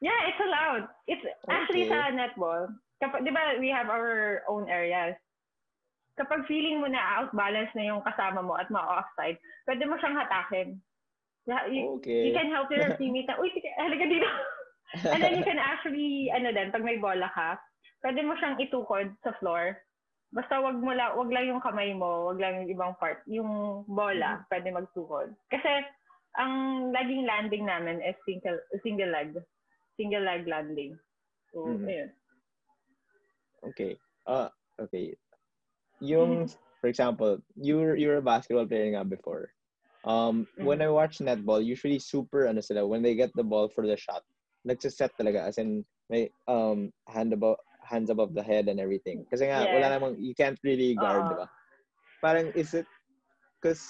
[0.00, 0.84] Yeah, it's allowed.
[1.08, 1.92] It's actually Okay.
[1.92, 2.68] sa netball.
[3.00, 5.16] Kapag, di ba, we have our own areas.
[6.16, 9.36] Kapag feeling mo na outbalance na yung kasama mo at ma-offside,
[9.68, 10.80] pwede mo siyang hatakin.
[11.68, 12.28] You, Okay.
[12.28, 14.28] you can help your teammate na, uy, halika dito.
[15.12, 17.60] And then you can actually, ano din, pag may bola ka,
[18.04, 19.76] pwede mo siyang itukod sa floor.
[20.32, 23.22] Basta wag mo lang, wag lang yung kamay mo, wag lang yung ibang part.
[23.28, 25.32] Yung bola, pwede magtukod.
[25.52, 25.84] Kasi,
[26.36, 26.52] ang
[26.92, 29.36] laging landing namin is single, single leg.
[29.96, 31.00] Single leg landing.
[31.52, 31.88] So, Mhm.
[31.88, 32.10] ayun.
[33.72, 33.92] Okay.
[34.28, 35.16] Uh, okay.
[36.00, 36.46] Yung,
[36.80, 39.50] for example, you're, you're a basketball player nga before.
[40.04, 43.86] Um, when I watch netball, usually super, ano sila, when they get the ball for
[43.86, 44.22] the shot,
[44.64, 49.26] like nagsiset talaga, as in, may, um, hand above, hands above the head and everything.
[49.32, 49.92] Kasi nga, wala Yes.
[49.98, 51.30] namang, you can't really guard, Oo.
[51.32, 51.48] di ba?
[52.22, 52.86] Parang, is it,
[53.58, 53.82] because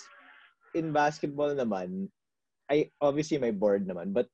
[0.73, 2.09] in basketball naman,
[2.71, 4.29] I, obviously may board naman, but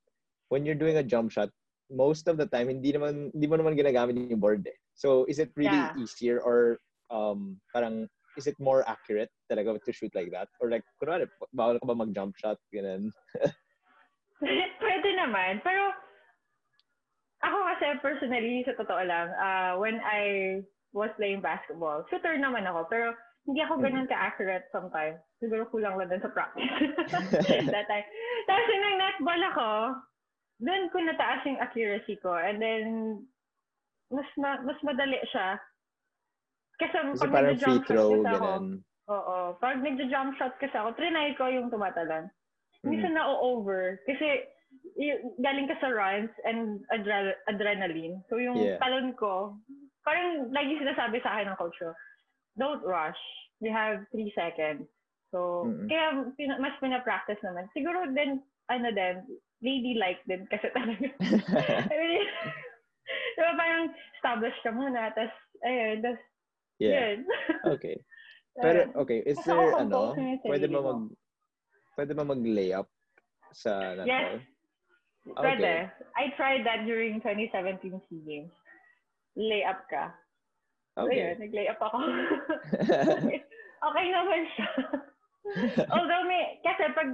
[0.51, 1.51] when you're doing a jump shot,
[1.93, 4.77] most of the time, hindi naman, hindi mo naman ginagamit yung board eh.
[4.97, 5.95] So, is it really Yeah.
[6.01, 6.81] easier or
[7.13, 8.09] um, parang,
[8.41, 10.49] is it more accurate talaga to shoot like that?
[10.59, 12.57] Or like, kunwari, bawal ka ba mag-jump shot?
[12.73, 13.13] Ganun.
[14.83, 15.61] Pwede naman.
[15.61, 15.93] Pero,
[17.45, 20.65] ako kasi personally, sa totoo lang, uh, when I
[20.97, 23.07] was playing basketball, shooter naman ako, pero
[23.45, 25.19] hindi ako ganun ka-accurate sometimes.
[25.43, 26.65] Siguro kulang lang din sa practice.
[27.75, 28.07] That time.
[28.47, 29.69] Tapos yung nag-netball ako,
[30.63, 32.31] doon ko nataas yung accuracy ko.
[32.33, 32.85] And then,
[34.09, 35.59] mas ma- mas madali siya.
[36.79, 38.65] Kasi, Kasi pag parang free throw, kasi ako, ganun.
[39.11, 39.37] Oo.
[39.59, 42.31] Pag nagja-jump shot kasi ako, trinay ko yung tumatalon.
[42.83, 43.99] Minsan na-over.
[44.07, 44.47] Kasi
[44.95, 48.23] y- galing ka sa runs and adre- adrenaline.
[48.31, 48.79] So yung Yeah.
[48.79, 49.59] talon ko,
[50.03, 51.91] parang lagi sinasabi sa akin ng coach ko,
[52.55, 53.19] don't rush.
[53.59, 54.87] You have three seconds.
[55.31, 55.87] So, Mm-mm.
[55.87, 57.71] kaya pina- mas pina-practice naman.
[57.73, 59.23] Siguro din, ano din,
[59.63, 61.07] lady-like din kasi talaga.
[61.93, 62.27] I mean,
[63.39, 63.85] diba parang
[64.19, 66.23] establish ka muna, tapos, ayun, tapos,
[66.83, 66.99] yeah.
[67.15, 67.19] yun.
[67.79, 67.97] Okay.
[68.53, 70.13] Pero, okay, is Kasi there, ano,
[70.45, 70.89] pwede ba mo.
[70.93, 71.03] mag,
[71.97, 72.89] pwede ba mag-layup
[73.57, 74.13] sa netball?
[74.13, 74.45] Yes.
[75.23, 75.73] Pwede.
[76.19, 78.53] I tried that during 2017 SEA Games.
[79.39, 80.13] Layup ka.
[80.99, 81.33] So, Okay.
[81.33, 81.97] yun, nag-layup ako.
[83.89, 84.69] okay naman siya.
[85.89, 87.09] Although may, kasi pag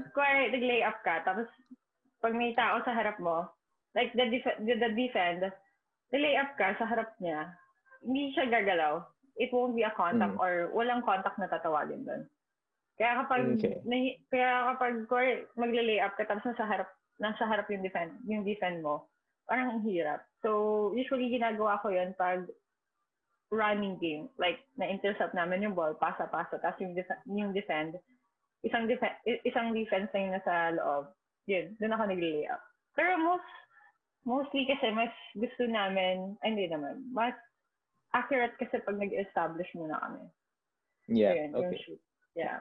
[0.51, 1.47] nag-layup ka, tapos
[2.18, 3.46] pag may tao sa harap mo,
[3.94, 5.46] like the, def- the, the defend,
[6.11, 7.52] nag-layup ka sa harap niya,
[8.02, 9.02] hindi siya gagalaw.
[9.38, 10.42] It won't be a contact Mm.
[10.42, 12.26] or walang contact na tatawagin doon.
[12.98, 13.78] Kaya kapag Okay.
[13.87, 18.83] nahi- kaya kapag kuwari, magle-layup ka tapos nasa harap nasa harap yung defend yung defend
[18.83, 19.07] mo,
[19.46, 20.22] parang ang hirap.
[20.42, 22.46] So, usually ginagawa ko 'yon pag
[23.48, 24.28] running game.
[24.37, 27.96] Like, na-intercept namin yung ball, pasa-pasa, tapos yung, def- yung defend,
[28.61, 31.04] isang, def- isang defense na yung nasa loob.
[31.49, 32.63] Yun, doon ako nag-layup.
[32.93, 33.51] Pero most,
[34.29, 37.33] mostly kasi mas gusto namin, ay, hindi naman, mas
[38.13, 40.25] accurate kasi pag nag-establish muna kami.
[41.09, 41.81] Yeah, Ayun, yung okay.
[41.81, 42.03] shoot.
[42.37, 42.61] Yeah.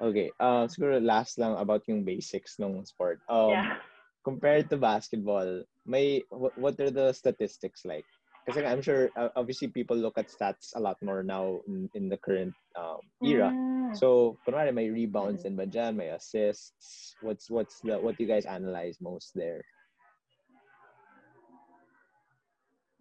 [0.00, 0.28] Okay.
[0.40, 3.20] Uh, siguro last lang about yung basics ng sport.
[3.28, 3.76] Um, yeah.
[4.24, 8.08] compared to basketball, may what, what are the statistics like?
[8.46, 12.08] Kasi I'm sure uh, obviously people look at stats a lot more now in, in
[12.08, 13.50] the current um, era.
[13.50, 13.90] Mm.
[13.98, 17.18] So, kunwari may rebounds din ba dyan, may assists.
[17.22, 19.66] What's what's the what you guys analyze most there?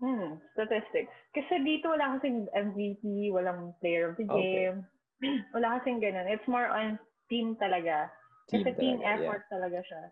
[0.01, 1.13] Hmm, statistics.
[1.31, 4.69] Kasi dito wala kasing MVP, walang player of the Okay.
[4.73, 4.77] game.
[5.53, 6.25] wala kasing ganun.
[6.25, 6.97] It's more on
[7.29, 8.09] team talaga.
[8.49, 9.13] Team Kasi team talaga, yeah.
[9.13, 10.03] effort talaga siya.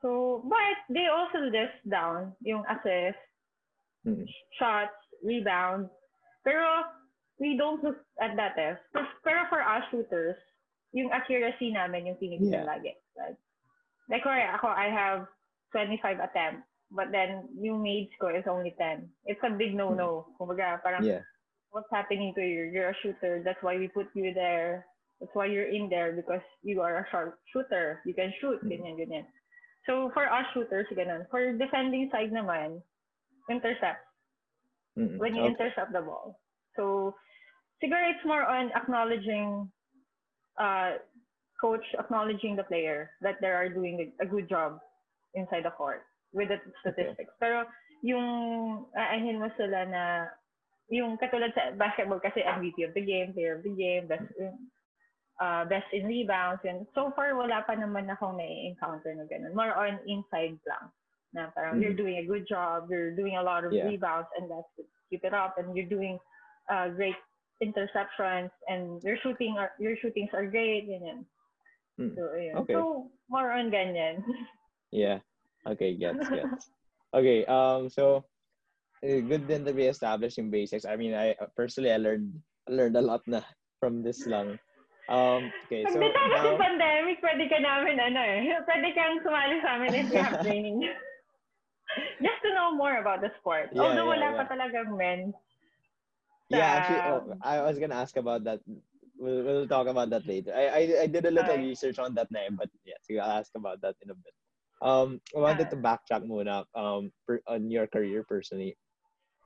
[0.00, 3.20] So, but they also list down yung assist,
[4.06, 4.24] Mm.
[4.56, 5.90] shots, rebounds.
[6.44, 6.64] Pero
[7.38, 8.76] we don't look at that eh.
[9.24, 10.36] Pero- for us shooters,
[10.92, 12.68] yung accuracy namin yung tinitignan Yeah.
[12.68, 12.92] lagi.
[13.16, 13.38] Like,
[14.08, 15.28] like for ako, I have
[15.72, 16.66] 25 attempts.
[16.90, 19.06] But then, yung made ko is only 10.
[19.22, 20.26] It's a big no-no.
[20.34, 21.22] Kumbaga, parang, Yeah.
[21.70, 22.66] what's happening to you?
[22.66, 23.42] You're a shooter.
[23.46, 24.90] That's why we put you there.
[25.22, 28.02] That's why you're in there because you are a sharp shooter.
[28.02, 28.58] You can shoot.
[28.64, 28.70] Mm.
[28.74, 29.26] Ganyan, ganyan.
[29.86, 31.30] So, for us shooters, ganun.
[31.30, 32.82] For defending side naman,
[33.50, 34.06] intercept.
[34.98, 35.18] Mm-mm.
[35.18, 35.54] When you Okay.
[35.54, 36.38] intercept the ball.
[36.76, 37.14] So,
[37.82, 39.70] siguro it's more on acknowledging,
[40.58, 40.98] uh,
[41.60, 44.80] coach acknowledging the player that they are doing a, a good job
[45.34, 47.30] inside the court with the statistics.
[47.38, 47.66] Pero
[48.02, 50.04] yung aahin mo sila na
[50.90, 54.26] yung katulad sa basketball kasi MVP of the game, player of the game, best
[55.40, 56.60] uh, best in rebounds.
[56.64, 59.54] And so far, wala pa naman akong na-encounter na ganun.
[59.54, 60.90] More on inside lang.
[61.30, 61.82] Na parang Mhm.
[61.82, 63.86] you're doing a good job, you're doing a lot of Yeah.
[63.86, 64.86] rebounds, and that's it.
[65.10, 66.22] keep it up, and you're doing
[66.70, 67.18] uh, great
[67.58, 71.26] interceptions, and your shooting are, your shootings are great, ganyan.
[71.98, 72.14] Mm.
[72.14, 72.54] So, ayun.
[72.62, 72.78] Okay.
[72.78, 74.22] So, more on ganyan.
[74.94, 75.18] Yeah.
[75.66, 76.70] Okay, gets, gets.
[77.10, 78.22] Okay, um, so
[79.02, 80.86] uh, good then to be established in basics.
[80.86, 82.38] I mean, I personally I learned
[82.70, 83.42] I learned a lot na
[83.82, 84.58] from this lang.
[85.10, 89.58] Um, okay, so Pag so, now, pandemic, pwede ka namin, ano eh, pwede kang sumali
[89.58, 90.86] sa amin if you have training.
[92.22, 93.70] Just to know more about the sport.
[93.72, 94.38] Yeah, Although yeah, wala yeah.
[94.38, 95.34] pa talagang men.
[96.48, 98.60] yeah, actually, oh, I was gonna ask about that.
[99.18, 100.52] We'll, we'll talk about that later.
[100.54, 101.66] I, I I did a little Okay.
[101.68, 104.34] research on that na, eh, but yeah, so I'll ask about that in a bit.
[104.80, 108.76] Um, I wanted to backtrack muna um per, on your career personally.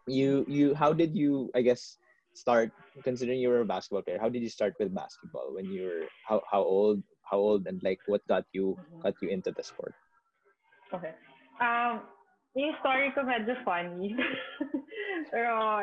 [0.07, 1.98] You you how did you I guess
[2.35, 2.72] start
[3.04, 4.18] considering you were a basketball player?
[4.20, 7.83] How did you start with basketball when you were how how old how old and
[7.83, 9.02] like what got you Mhm.
[9.02, 9.94] got you into the sport?
[10.94, 11.14] Okay.
[11.61, 12.02] Um,
[12.55, 14.14] yung story ko medyo funny.
[15.35, 15.83] Pero,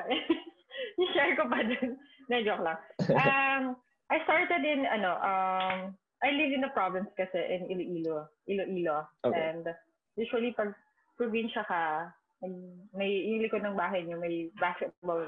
[1.00, 2.00] i-share ko pa din.
[2.32, 2.80] Na joke lang.
[3.12, 3.64] Um,
[4.08, 5.78] I started in, ano, um,
[6.24, 8.30] I live in the province kasi in Iloilo.
[8.48, 9.08] Iloilo.
[9.26, 9.36] Okay.
[9.36, 9.68] And
[10.16, 10.72] usually pag
[11.20, 15.26] probinsya ka, may- may, yung likod ng bahay niyo, may basketball.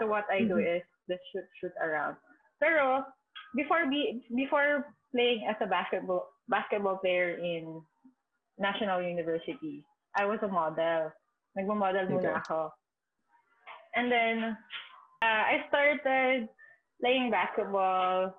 [0.00, 0.80] So what I do Mhm.
[0.80, 2.16] is just shoot, shoot around.
[2.56, 3.04] Pero,
[3.52, 7.82] before be, before playing as a basketball basketball player in
[8.58, 9.82] National University,
[10.16, 11.12] I was a model.
[11.58, 12.40] Nagmo-model muna Okay.
[12.46, 12.70] ako.
[13.94, 14.56] And then,
[15.22, 16.48] uh, I started
[17.00, 18.34] playing basketball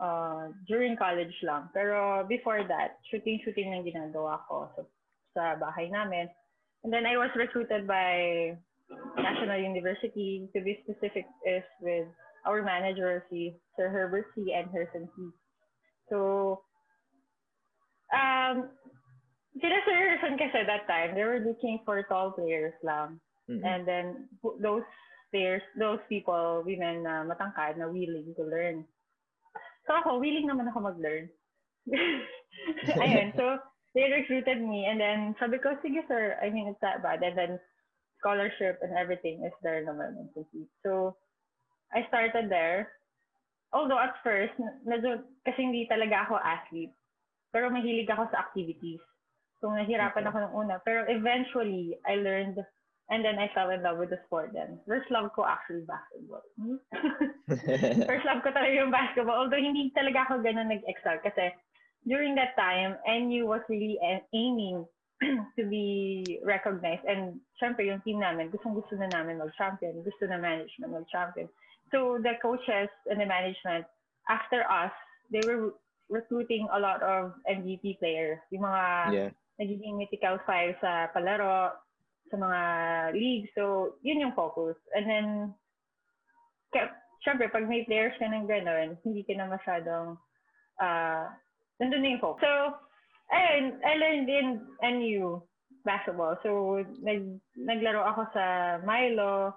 [0.00, 1.70] uh, during college lang.
[1.72, 4.82] Pero before that, shooting-shooting lang ginagawa ko sa,
[5.34, 6.28] sa bahay namin.
[6.84, 8.54] And then I was recruited by
[9.18, 10.48] National University.
[10.54, 12.06] To be specific is with
[12.46, 14.54] our manager, si Sir Herbert C.
[14.54, 15.30] and Herson C.
[16.10, 16.62] So,
[18.14, 18.70] um,
[19.60, 23.20] sila Sir Herson kasi that time, they were looking for tall players lang.
[23.48, 23.62] Mhm.
[23.64, 24.06] And then
[24.60, 24.84] those
[25.30, 28.84] players, those people, women na matangkad na willing to learn.
[29.86, 31.30] So ako, willing naman ako mag-learn.
[33.02, 33.62] Ayun, so
[33.94, 37.22] they recruited me and then sabi ko, sige sir, I mean, it's that bad.
[37.22, 37.52] And then
[38.18, 40.26] scholarship and everything is there naman.
[40.82, 41.16] So,
[41.94, 42.90] I started there.
[43.70, 46.94] Although at first, medyo, kasi hindi talaga ako athlete.
[47.54, 49.00] Pero mahilig ako sa activities.
[49.60, 50.76] So, nahirapan ako ng una.
[50.84, 52.60] Pero eventually, I learned
[53.08, 54.78] and then I fell in love with the sport then.
[54.86, 56.42] First love ko actually basketball.
[58.10, 59.46] First love ko talaga yung basketball.
[59.46, 61.54] Although hindi talaga ako ganun nag-excel kasi
[62.06, 63.98] during that time, NU was really
[64.34, 64.86] aiming
[65.56, 67.06] to be recognized.
[67.06, 70.02] And syempre yung team namin, gustong gusto na namin mag-champion.
[70.02, 71.46] Gusto na management mag-champion.
[71.94, 73.86] So the coaches and the management,
[74.26, 74.94] after us,
[75.30, 75.78] they were
[76.10, 78.42] recruiting a lot of MVP players.
[78.50, 78.82] Yung mga
[79.14, 79.30] yeah.
[79.60, 81.72] Nagiging mythical five sa palaro,
[82.30, 82.60] sa mga
[83.14, 83.48] league.
[83.54, 84.76] So, yun yung focus.
[84.94, 85.26] And then,
[87.24, 90.18] syempre, pag may players ka ng gano'n, hindi ka na masyadong,
[90.82, 91.24] uh,
[91.80, 92.42] nandun na yung focus.
[92.44, 92.52] So,
[93.32, 94.48] ayun, I learned in
[94.82, 95.42] NU
[95.86, 96.36] basketball.
[96.42, 98.44] So, nag, naglaro ako sa
[98.82, 99.54] Milo,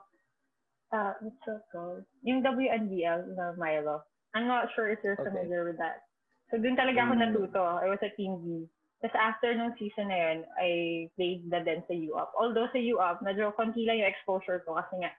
[0.94, 2.06] uh, what's that called?
[2.24, 4.06] Yung WNBL na Milo.
[4.38, 5.74] I'm not sure if you're familiar okay.
[5.74, 6.06] with that.
[6.54, 7.64] So, dun talaga ako natuto.
[7.82, 8.70] I was a team B.
[9.00, 10.70] Tapos after nung season na yun, I
[11.16, 12.30] played na din sa UP.
[12.36, 15.12] Although sa UP, medyo konti lang yung exposure ko kasi nga,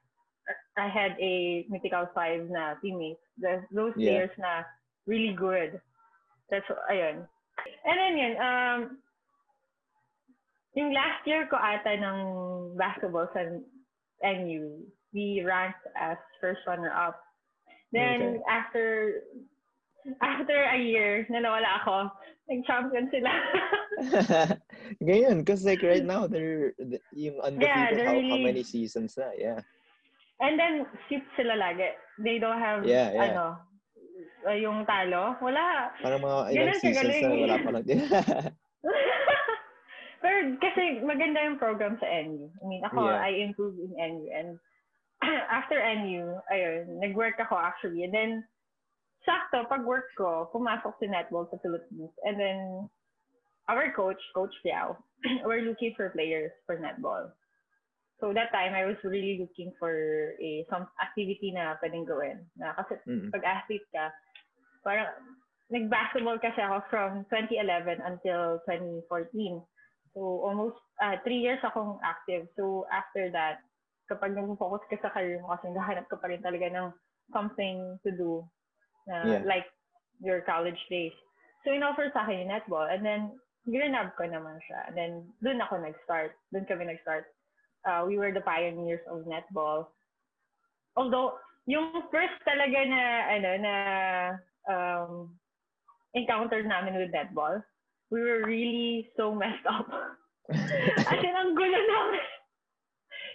[0.77, 3.25] I had a mythical five na teammates.
[3.73, 4.29] Those yeah.
[4.29, 4.69] players na
[5.09, 5.81] really good.
[6.53, 7.25] That's, ayun.
[7.89, 8.81] And then yun, um,
[10.77, 12.19] yung last year ko ata ng
[12.77, 13.49] basketball sa
[14.23, 17.17] NU, we ranked as first runner-up.
[17.91, 18.43] Then, okay.
[18.47, 18.85] after
[20.23, 21.97] after a year na nawala ako,
[22.49, 23.33] nag-champion sila.
[25.05, 26.75] Ngayon, because like right now, they're
[27.13, 28.31] yung undefeated yeah, they're how, really...
[28.31, 29.61] how many seasons na, yeah.
[30.41, 31.93] And then, ship sila lagi.
[32.19, 33.25] They don't have, yeah, yeah.
[33.29, 33.45] ano,
[34.49, 35.37] uh, yung talo.
[35.45, 35.93] Wala.
[36.01, 38.01] Parang mga ilang seasons na wala pa lang din.
[40.21, 42.49] Pero kasi maganda yung program sa NU.
[42.49, 43.21] I mean, ako, yeah.
[43.25, 44.29] I improved in NU.
[44.33, 44.49] And
[45.53, 48.05] after NU, ayun, nag-work ako actually.
[48.05, 48.31] And then,
[49.25, 52.13] sakto, pag work ko, pumasok si Netball sa Philippines.
[52.25, 52.89] And then,
[53.69, 54.99] our coach, Coach Liao,
[55.47, 57.31] we're looking for players for netball.
[58.21, 62.45] So that time, I was really looking for a some activity na pwedeng gawin.
[62.59, 63.33] Na, kasi mm-hmm.
[63.33, 64.13] pag athlete ka,
[64.85, 65.09] parang
[65.73, 69.65] nag-basketball kasi ako from 2011 until 2014.
[70.13, 72.51] So almost uh, three years akong active.
[72.61, 73.65] So after that,
[74.11, 76.93] kapag nag-focus ka sa career mo kasi nahanap ka pa rin talaga ng
[77.33, 78.45] something to do
[79.09, 79.43] uh, yeah.
[79.47, 79.67] like
[80.21, 81.15] your college days.
[81.65, 82.89] So, in-offer sa akin yung netball.
[82.89, 83.37] And then,
[83.69, 84.89] grinab ko naman siya.
[84.89, 85.13] And then,
[85.45, 86.33] dun ako nag-start.
[86.53, 87.29] Dun kami nag-start.
[87.85, 89.93] Uh, we were the pioneers of netball.
[90.97, 91.37] Although,
[91.69, 93.75] yung first talaga na, ano, na
[94.69, 95.13] um,
[96.15, 97.63] encounter namin with netball,
[98.11, 99.87] we were really so messed up.
[100.51, 102.27] As in, ang gulo namin.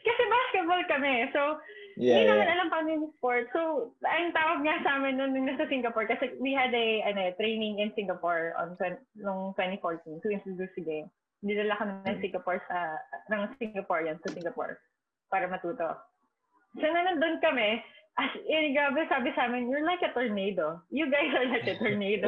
[0.05, 1.13] Kasi basketball kami.
[1.33, 1.57] So,
[1.95, 2.31] Yeah, Hindi yeah.
[2.35, 3.47] naman alam paano yung sport.
[3.55, 7.79] So, ang tawag nga sa amin nung nasa Singapore, kasi we had a ano, training
[7.79, 8.75] in Singapore on
[9.15, 11.07] nung 2014 to introduce game.
[11.39, 12.99] Dinala kami ng Singapore sa,
[13.31, 14.75] ng Singaporean sa Singapore
[15.31, 15.95] para matuto.
[16.75, 17.79] So, na nandun kami,
[18.19, 20.83] as in, grabe sabi sa amin, you're like a tornado.
[20.91, 22.27] You guys are like a tornado.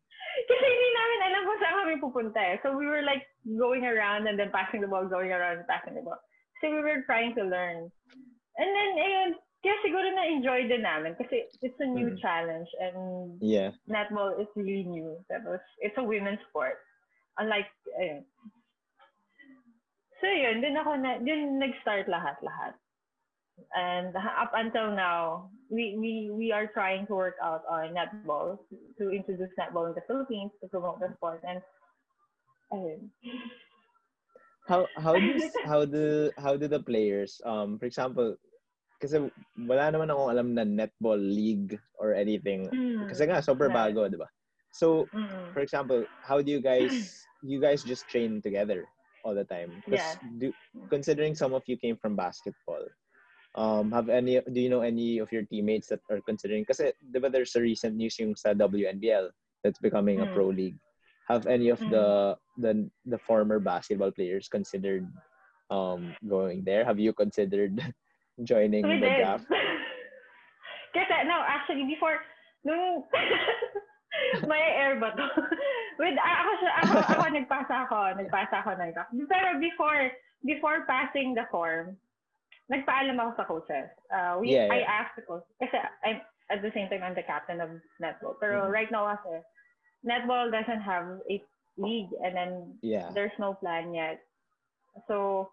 [0.50, 2.58] kasi hindi namin alam kung saan kami pupunta eh.
[2.66, 5.94] So, we were like going around and then passing the ball, going around and passing
[5.94, 6.18] the ball.
[6.58, 7.94] So, we were trying to learn.
[8.58, 9.30] And then, ayun,
[9.64, 12.20] kaya siguro na-enjoy din namin kasi it's a new mm.
[12.20, 13.72] challenge and yeah.
[13.88, 15.16] netball is really new.
[15.32, 16.78] Tapos, it's a women's sport.
[17.38, 17.66] Unlike,
[17.98, 18.22] ayun.
[20.20, 22.78] So, yun, din ako na, din nag-start lahat-lahat.
[23.74, 28.58] And up until now, we, we, we are trying to work out on netball,
[28.98, 31.42] to introduce netball in the Philippines, to promote the sport.
[31.46, 31.62] And,
[32.72, 33.10] ayun.
[34.64, 35.28] How how do
[35.70, 38.36] how do how do the players um for example
[39.02, 39.20] kasi
[39.68, 43.04] wala naman akong alam na netball league or anything mm.
[43.10, 43.76] kasi nga super yeah.
[43.76, 44.28] bago di ba
[44.72, 45.52] so mm.
[45.52, 46.88] for example how do you guys
[47.44, 48.88] you guys just train together
[49.24, 50.16] all the time yeah.
[50.40, 50.48] do,
[50.88, 52.80] considering some of you came from basketball
[53.60, 57.20] um have any do you know any of your teammates that are considering kasi di
[57.20, 59.28] ba there's a recent news yung sa WNBL
[59.60, 60.24] that's becoming mm.
[60.24, 60.80] a pro league
[61.28, 65.08] have any of the the the former basketball players considered
[65.70, 66.84] um going there?
[66.84, 67.80] Have you considered
[68.44, 69.18] joining we the did.
[69.24, 69.46] draft?
[70.94, 72.20] Kasi no, actually before
[72.62, 73.04] nung
[74.50, 75.26] may air ba to?
[75.98, 76.50] With ako
[76.82, 79.12] ako ako nagpasa ako, nagpasa ako ng draft.
[79.26, 80.12] Pero before
[80.44, 81.96] before passing the form,
[82.68, 83.88] nagpaalam ako sa coaches.
[84.12, 84.76] Uh, we, yeah, yeah.
[84.76, 86.20] I asked the coach kasi I'm
[86.52, 88.36] at the same time I'm the captain of netball.
[88.40, 88.72] Pero mm-hmm.
[88.72, 89.40] right now kasi
[90.04, 91.36] netball doesn't have a
[91.76, 92.52] league and then
[92.82, 93.10] Yeah.
[93.16, 94.20] there's no plan yet.
[95.08, 95.50] So,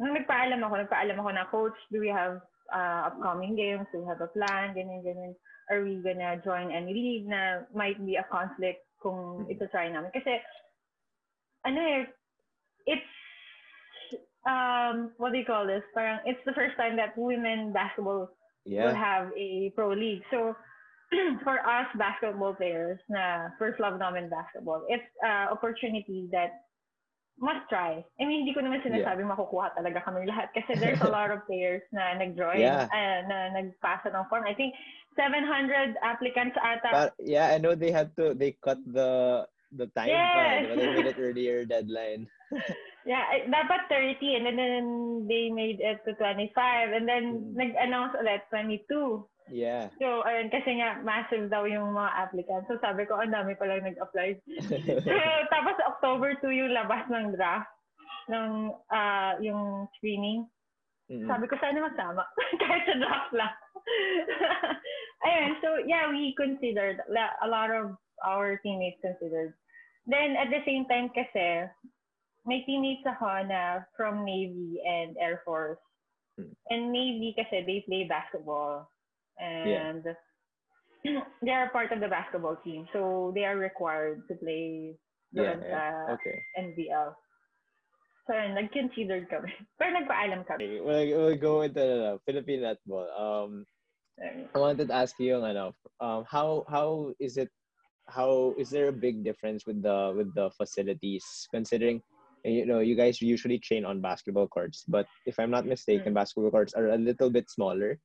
[0.00, 2.40] nung nagpaalam ako, nagpaalam ako na, Coach, do we have
[2.72, 3.86] uh, upcoming games?
[3.92, 4.72] Do we have a plan?
[4.72, 5.34] Ganyan, ganyan.
[5.70, 9.52] Are we gonna join any league na might be a conflict kung Mhm.
[9.52, 10.10] ito try namin?
[10.14, 10.40] Kasi,
[11.68, 12.04] ano eh,
[12.86, 13.12] it's,
[14.48, 15.84] um, what do you call this?
[15.92, 18.32] Parang, it's the first time that women basketball
[18.88, 20.24] will have a pro league.
[20.32, 20.56] So,
[21.46, 26.64] for us basketball players na first love namin basketball, it's an opportunity that
[27.38, 27.98] must try.
[28.20, 31.42] I mean, hindi ko naman sinasabi makukuha talaga kami lahat kasi there's a lot of
[31.50, 32.86] players na nag-join, Yeah.
[32.86, 34.46] uh, na nagpasa ng form.
[34.46, 34.74] I think
[35.18, 36.90] 700 applicants ata.
[36.90, 39.42] But yeah, I know they had to they cut the
[39.74, 40.70] the time pa, Yes.
[40.70, 40.74] ba?
[40.78, 42.30] They made it earlier deadline.
[43.04, 44.86] Yeah, I- dapat 30 and then, then
[45.28, 46.54] they made it to 25
[46.96, 47.52] and then Mm.
[47.52, 48.88] nag-announce ulit 22.
[49.52, 49.92] Yeah.
[50.00, 52.66] So, ayun, kasi nga, massive daw yung mga applicants.
[52.68, 54.40] So, sabi ko, ang dami palang nag-apply.
[55.04, 55.14] so,
[55.52, 57.68] tapos, October 2 yung labas ng draft
[58.32, 60.48] ng ah yung screening.
[61.12, 61.28] Mm.
[61.28, 62.24] Sabi ko, sana masama.
[62.62, 63.54] Kahit sa draft lang.
[65.28, 67.04] ayun, so, yeah, we considered,
[67.44, 67.92] a lot of
[68.24, 69.52] our teammates considered.
[70.08, 71.68] Then, at the same time kasi,
[72.48, 75.80] may teammates ako na from Navy and Air Force.
[76.40, 76.56] Hmm.
[76.72, 78.88] And Navy kasi, they play basketball.
[79.40, 80.04] And
[81.42, 82.86] they are part of the basketball team.
[82.92, 84.96] So, they are required to play
[85.34, 86.14] Yeah, yeah.
[86.14, 86.38] Okay.
[86.54, 87.10] NBL.
[88.30, 89.50] So, nag-considered kami.
[89.78, 90.78] Pero nagpaalam kami.
[90.78, 93.10] We'll, we'll go into the Philippine netball.
[93.10, 93.66] Um,
[94.54, 97.50] I wanted to ask you ano, um, how how is it?
[98.06, 101.98] How is there a big difference with the with the facilities considering?
[102.44, 106.20] You know, you guys usually train on basketball courts, but if I'm not mistaken, Mm.
[106.20, 107.98] basketball courts are a little bit smaller,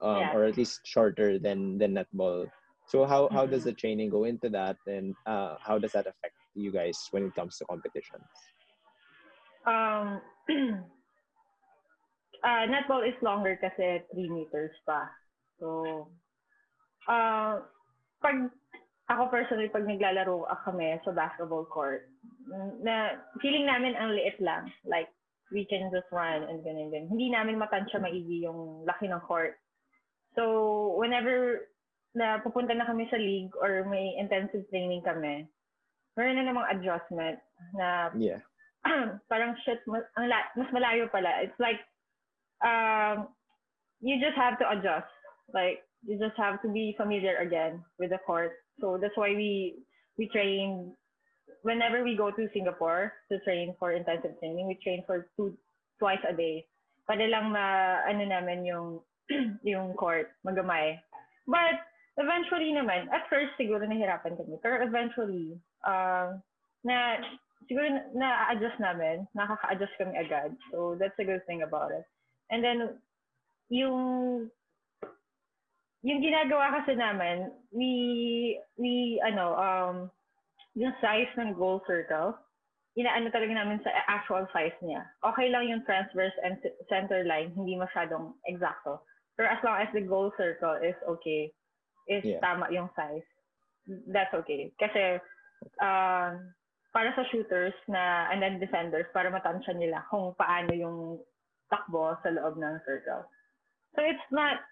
[0.00, 0.32] um, Yeah.
[0.34, 2.50] or at least shorter than than netball.
[2.86, 3.70] So how how does Mhm.
[3.70, 7.34] the training go into that, and uh, how does that affect you guys when it
[7.34, 8.30] comes to competitions?
[9.66, 10.22] Um,
[12.46, 15.10] uh, netball is longer kasi 3 meters pa.
[15.58, 16.06] So,
[17.10, 17.66] uh,
[18.22, 18.36] pag
[19.10, 22.10] ako personally, pag naglalaro kami sa basketball court,
[22.82, 24.70] na feeling namin ang liit lang.
[24.86, 25.10] Like,
[25.50, 27.10] we can just run and ganyan, ganyan.
[27.10, 29.58] Hindi namin matansya maigi yung laki ng court.
[30.36, 31.66] So, whenever
[32.16, 35.48] na pupunta na kami sa league or may intensive training kami,
[36.16, 37.40] meron na namang adjustment
[37.76, 38.40] na Yeah.
[39.32, 41.42] parang shit, mas, ang la- mas malayo pala.
[41.42, 41.82] It's like,
[42.62, 43.28] um,
[44.00, 45.10] you just have to adjust.
[45.52, 48.52] Like, you just have to be familiar again with the court.
[48.80, 49.82] So that's why we
[50.16, 50.92] we train
[51.62, 54.68] whenever we go to Singapore to train for intensive training.
[54.68, 55.56] We train for two
[55.98, 56.66] twice a day.
[57.08, 59.00] Para lang ma ano namin yung
[59.66, 60.98] yung court magamay.
[61.46, 61.82] But
[62.18, 64.58] eventually naman, at first siguro nahirapan kami.
[64.62, 65.56] Pero eventually,
[65.86, 66.42] um,
[66.86, 67.20] na
[67.68, 70.54] siguro na- na-adjust namin, nakaka-adjust kami agad.
[70.70, 72.06] So that's a good thing about it.
[72.50, 72.98] And then
[73.68, 74.48] yung
[76.06, 79.96] yung ginagawa kasi namin, we we ano um
[80.78, 82.36] yung size ng goal circle,
[82.94, 85.02] inaano talaga namin sa actual size niya.
[85.24, 89.02] Okay lang yung transverse and center line, hindi masyadong exacto.
[89.36, 91.52] Pero as long as the goal circle is okay,
[92.08, 92.40] is Yeah.
[92.40, 93.26] tama yung size,
[94.08, 94.72] that's okay.
[94.80, 95.20] Kasi
[95.80, 96.52] um,
[96.96, 100.98] para sa shooters na and then defenders para matansya nila kung paano yung
[101.68, 103.28] takbo sa loob ng circle.
[103.94, 104.64] So it's not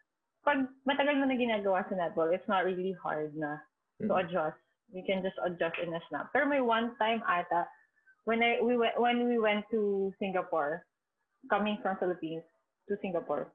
[0.44, 3.60] pag matagal mo na ginagawa sa netball, it's not really hard na
[4.04, 4.20] to Mm.
[4.24, 4.60] adjust.
[4.92, 6.32] You can just adjust in a snap.
[6.32, 7.68] Pero may one time ata
[8.24, 10.84] when I we went when we went to Singapore,
[11.48, 12.44] coming from Philippines
[12.88, 13.52] to Singapore.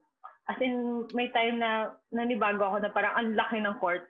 [0.50, 4.02] As in, may time na nanibago ako na parang ang laki ng court.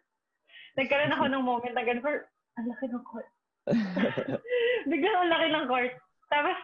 [0.80, 2.24] Nagkaroon ako ng moment na ganun, parang,
[2.56, 3.28] ang laki ng court.
[4.90, 5.92] Biglang ang laki ng court.
[6.32, 6.56] Tapos,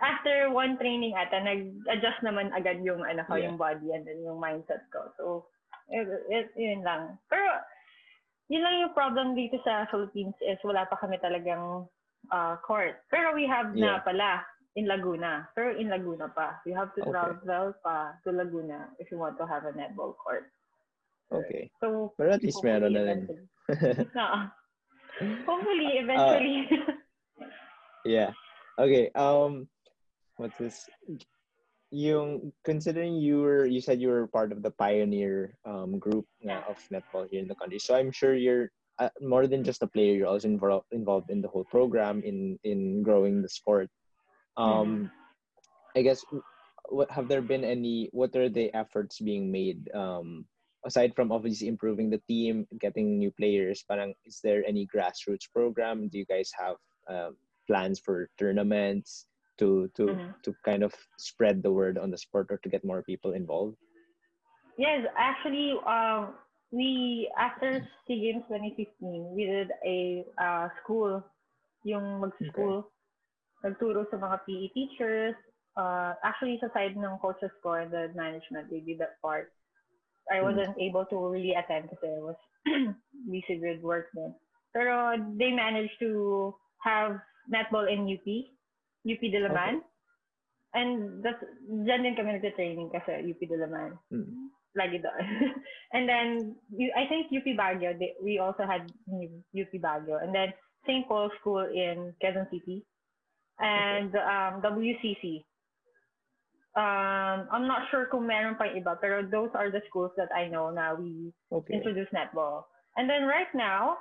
[0.00, 3.52] after one training ata, nag-adjust naman agad yung, ano ko, Yeah.
[3.52, 5.12] yung body and then yung mindset ko.
[5.20, 5.24] So,
[5.92, 7.20] it, it, yun lang.
[7.28, 7.44] Pero,
[8.48, 11.84] yun lang yung problem dito sa Philippines is wala pa kami talagang
[12.32, 13.04] uh, court.
[13.12, 14.04] Pero we have na Yeah.
[14.04, 14.28] pala
[14.76, 15.48] in Laguna.
[15.54, 16.58] Pero in Laguna pa.
[16.66, 17.10] You have to Okay.
[17.14, 20.50] travel pa to Laguna if you want to have a netball court.
[21.32, 21.70] okay.
[21.80, 23.20] So, Pero at least meron na rin.
[24.14, 24.40] Oo.
[25.46, 26.68] Hopefully, eventually.
[28.04, 28.36] Yeah.
[28.76, 29.08] Okay.
[29.16, 29.64] Um,
[30.36, 30.84] what's this?
[31.88, 36.60] Yung considering you were you said you were part of the pioneer um group nga
[36.68, 37.80] of netball here in the country.
[37.80, 38.68] So I'm sure you're
[39.00, 40.12] uh, more than just a player.
[40.12, 43.88] You're also involved involved in the whole program in in growing the sport.
[44.56, 45.10] Um,
[45.96, 46.24] I guess
[46.88, 48.08] what have there been any?
[48.12, 50.46] What are the efforts being made um
[50.84, 56.08] aside from obviously improving the team, getting new players, parang is there any grassroots program?
[56.08, 56.76] Do you guys have
[57.08, 57.36] um,
[57.66, 59.26] plans for tournaments
[59.58, 60.30] to to mm-hmm.
[60.44, 63.76] to kind of spread the word on the sport or to get more people involved?
[64.76, 66.34] Yes, actually, um,
[66.70, 71.22] we after SEA Games 2015, we did a uh, school,
[71.84, 72.93] yung mag-school, okay.
[73.64, 75.34] Nagturo sa mga PE teachers.
[75.74, 79.50] Uh, actually, sa side ng coaches ko and the management, they did that part.
[80.30, 80.46] I hmm.
[80.52, 80.84] wasn't mm.
[80.88, 82.40] able to really attend because I was
[83.28, 84.32] busy with work then.
[84.72, 88.26] Pero they managed to have netball in UP,
[89.04, 89.80] UP Diliman.
[89.80, 89.92] Okay.
[90.74, 91.38] And that's,
[91.70, 93.94] dyan din kami nagte-training kasi UP Diliman.
[94.10, 94.50] Mm.
[94.74, 95.22] Lagi doon.
[95.94, 96.58] and then,
[96.98, 98.90] I think UP Baguio, they, we also had
[99.54, 100.18] UP Baguio.
[100.18, 100.50] And then,
[100.82, 101.06] St.
[101.06, 102.82] Paul School in Quezon City.
[103.60, 105.44] And um, WCC,
[106.76, 110.48] um, I'm not sure kung meron pa iba, pero those are the schools that I
[110.48, 111.74] know na we okay.
[111.74, 112.64] introduce netball.
[112.96, 113.98] And then right now,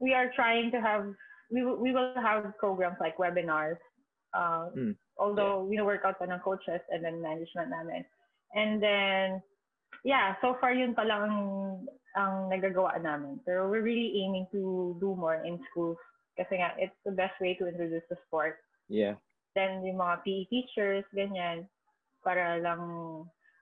[0.00, 1.06] we are trying to have,
[1.50, 3.78] we, we will have programs like webinars.
[4.34, 4.96] Uh, mm.
[5.18, 5.82] Although, yeah.
[5.82, 8.04] we work out ng coaches and then management namin.
[8.54, 9.42] And then,
[10.04, 11.86] yeah, so far yun pa lang ang,
[12.16, 13.38] ang nagagawa namin.
[13.46, 15.98] Pero we're really aiming to do more in schools
[16.40, 18.56] kasi nga, it's the best way to introduce the sport.
[18.90, 19.14] Yeah.
[19.54, 21.70] Then yung mga PE teachers, ganyan.
[22.26, 22.82] Para lang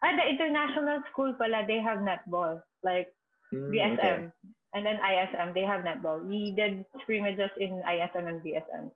[0.02, 2.58] ah the international school pala they have netball.
[2.80, 3.12] Like
[3.52, 4.74] mm, BSM okay.
[4.74, 6.24] and then ISM they have netball.
[6.24, 8.90] We did scrimmages in ISM and BSM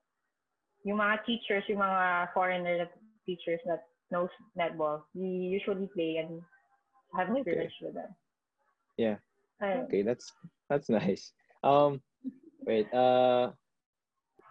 [0.85, 2.91] yung mga teachers yung mga foreigner
[3.27, 6.43] teachers that knows netball we usually play and
[7.15, 7.41] have okay.
[7.43, 8.13] scrimmage with them.
[8.99, 9.17] Yeah.
[9.63, 10.33] Okay that's
[10.69, 11.33] that's nice.
[11.63, 12.03] Um
[12.67, 13.51] wait uh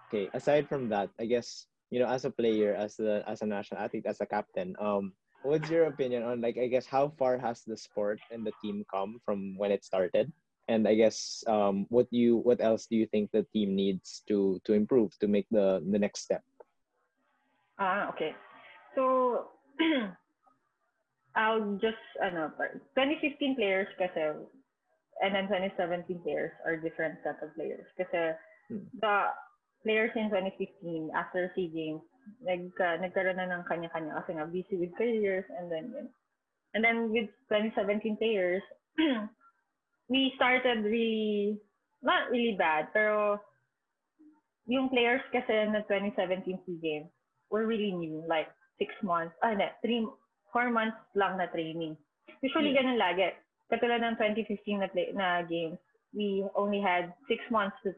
[0.08, 3.46] okay aside from that i guess you know, as a player, as a as a
[3.46, 5.12] national athlete, as a captain, um,
[5.44, 8.88] what's your opinion on like I guess how far has the sport and the team
[8.90, 10.32] come from when it started?
[10.68, 14.60] And I guess um, what you what else do you think the team needs to
[14.64, 16.42] to improve to make the the next step?
[17.78, 18.32] Ah, uh, okay.
[18.96, 19.52] So
[21.36, 22.56] I'll just ano,
[22.96, 24.32] 2015 players kasi
[25.20, 28.32] and then 2017 players are different set of players kasi
[28.72, 28.88] hmm.
[29.04, 29.28] the
[29.84, 32.06] players in 2015 after SEA Games,
[32.46, 36.08] nag, uh, nagkaroon na ng kanya-kanya kasi nga busy with careers and then yun.
[36.74, 38.64] And then with 2017 players,
[40.10, 41.60] we started really,
[42.02, 43.42] not really bad, pero
[44.68, 47.12] yung players kasi na 2017 SEA Games
[47.52, 48.48] were really new, like
[48.80, 50.02] six months, ah, hindi, three,
[50.54, 51.98] four months lang na training.
[52.40, 52.82] Usually, yeah.
[52.82, 53.36] ganun lagi.
[53.68, 55.80] Katulad ng 2015 na, play, na games,
[56.16, 57.92] we only had six months to,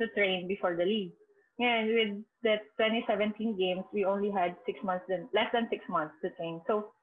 [0.00, 1.12] to train before the league.
[1.58, 2.12] And with
[2.46, 6.62] the 2017 games, we only had six months, then less than six months to train.
[6.70, 6.94] So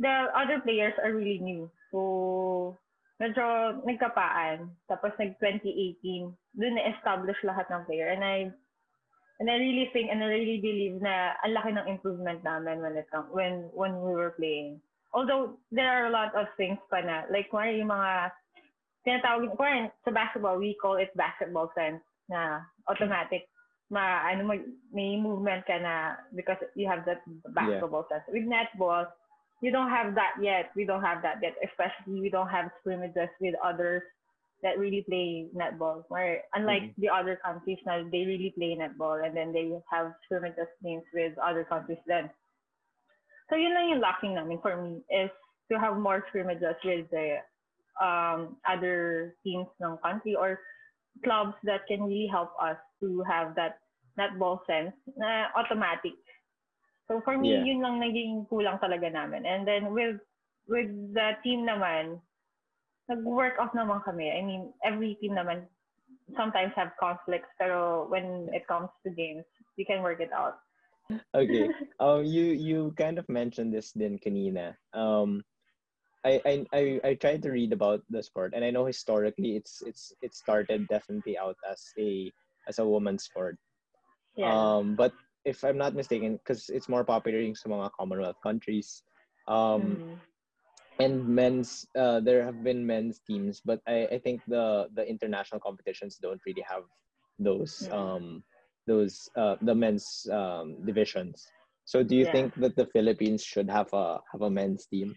[0.00, 1.68] the other players are really new.
[1.92, 2.78] So
[3.20, 4.72] medyo nagkapaan.
[4.88, 8.08] Tapos nag 2018, doon na-establish lahat ng player.
[8.08, 8.48] And I
[9.38, 12.96] and I really think and I really believe na ang laki ng improvement namin when
[12.96, 14.80] it when when we were playing.
[15.12, 18.32] Although there are a lot of things pa na like kung yung mga
[19.04, 23.48] tinatawag kung sa basketball we call it basketball sense na automatic
[23.90, 24.62] ma ano mag,
[24.92, 27.24] may movement ka na because you have that
[27.56, 28.20] basketball yeah.
[28.20, 28.28] sense.
[28.28, 29.08] With netball,
[29.60, 30.70] you don't have that yet.
[30.76, 31.56] We don't have that yet.
[31.64, 34.02] Especially we don't have scrimmages with others
[34.62, 36.04] that really play netball.
[36.08, 37.00] Where unlike mm-hmm.
[37.00, 41.32] the other countries now, they really play netball and then they have scrimmages games with
[41.38, 42.30] other countries then.
[43.48, 45.32] So yun lang yung lacking namin for me is
[45.72, 47.40] to have more scrimmages with the
[47.96, 50.60] um, other teams ng country or
[51.24, 53.78] clubs that can really help us to have that
[54.18, 56.18] netball sense na automatic.
[57.06, 57.64] So for me, yeah.
[57.64, 59.46] yun lang naging kulang talaga namin.
[59.46, 60.20] And then with
[60.68, 62.20] with the team naman,
[63.08, 64.28] nag-work off naman kami.
[64.28, 65.64] I mean, every team naman
[66.36, 69.48] sometimes have conflicts, pero when it comes to games,
[69.80, 70.60] we can work it out.
[71.34, 71.72] okay.
[72.00, 74.76] Um, you you kind of mentioned this din kanina.
[74.92, 75.42] Um,
[76.22, 79.80] I, I I I tried to read about the sport, and I know historically it's
[79.82, 82.30] it's it started definitely out as a
[82.68, 83.56] as a woman's sport.
[84.36, 84.52] Yeah.
[84.52, 85.12] Um, but
[85.44, 89.02] if I'm not mistaken, because it's more popular in some mga Commonwealth countries,
[89.48, 90.16] um, mm.
[91.00, 95.60] and men's uh, there have been men's teams, but I, I think the the international
[95.60, 96.84] competitions don't really have
[97.38, 97.94] those mm.
[97.94, 98.42] um
[98.86, 101.46] those uh, the men's um, divisions.
[101.84, 102.32] So do you yeah.
[102.32, 105.16] think that the Philippines should have a have a men's team?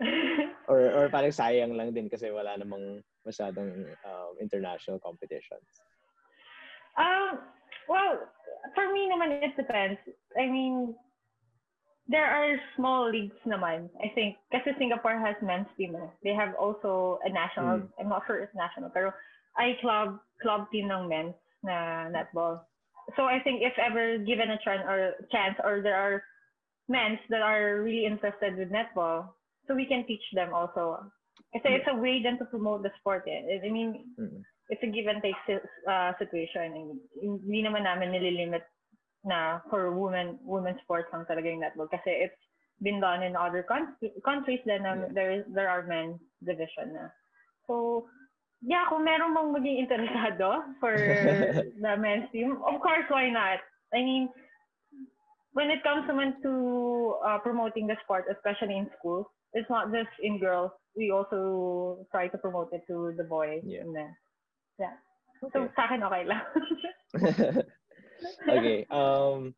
[0.68, 5.66] or or parang sayang lang din kasi wala namang masyadong um, international competitions?
[6.98, 7.40] Um,
[7.88, 8.28] well,
[8.74, 9.98] for me naman, it depends.
[10.38, 10.94] I mean,
[12.08, 13.88] there are small leagues naman.
[14.02, 15.94] I think kasi Singapore has men's team.
[15.96, 16.10] Eh.
[16.22, 17.86] They have also a national.
[17.86, 17.88] Mm.
[18.00, 19.14] I'm not sure it's national, pero
[19.56, 22.60] I club club team ng men's na netball.
[23.16, 26.22] So I think if ever given a chance or chance or there are
[26.88, 29.30] men's that are really interested with netball,
[29.66, 31.06] so we can teach them also.
[31.54, 33.24] Kasi it's a way then to promote the sport.
[33.28, 33.60] Eh.
[33.62, 34.42] I mean, Mm.
[34.72, 35.36] It's a give and take
[35.84, 36.96] uh, situation.
[37.20, 38.64] Hindi naman namin nililimit
[39.28, 42.40] na for women women sports lang talaga yung netball kasi it's
[42.80, 43.94] been done in other con-
[44.26, 45.12] countries then um, Yeah.
[45.14, 47.12] there is there are men division na.
[47.68, 48.08] So
[48.64, 50.96] yeah, kung meron mong maging interesado for
[51.84, 53.60] the men's team, of course why not?
[53.92, 54.32] I mean,
[55.52, 56.52] when it comes naman to
[57.22, 60.72] uh, promoting the sport, especially in schools, it's not just in girls.
[60.96, 63.62] We also try to promote it to the boys.
[63.62, 63.84] Yeah.
[63.84, 64.10] And then,
[64.78, 64.96] yeah.
[65.52, 65.72] So, Okay.
[65.74, 66.44] sa akin, okay lang.
[68.56, 68.86] okay.
[68.90, 69.54] Um,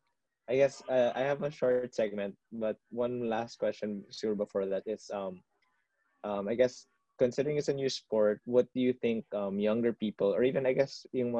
[0.49, 4.83] I guess uh, I have a short segment, but one last question, sure, before that
[4.85, 5.41] is um,
[6.25, 6.85] um, I guess
[7.17, 10.73] considering it's a new sport, what do you think um, younger people, or even I
[10.73, 11.37] guess yung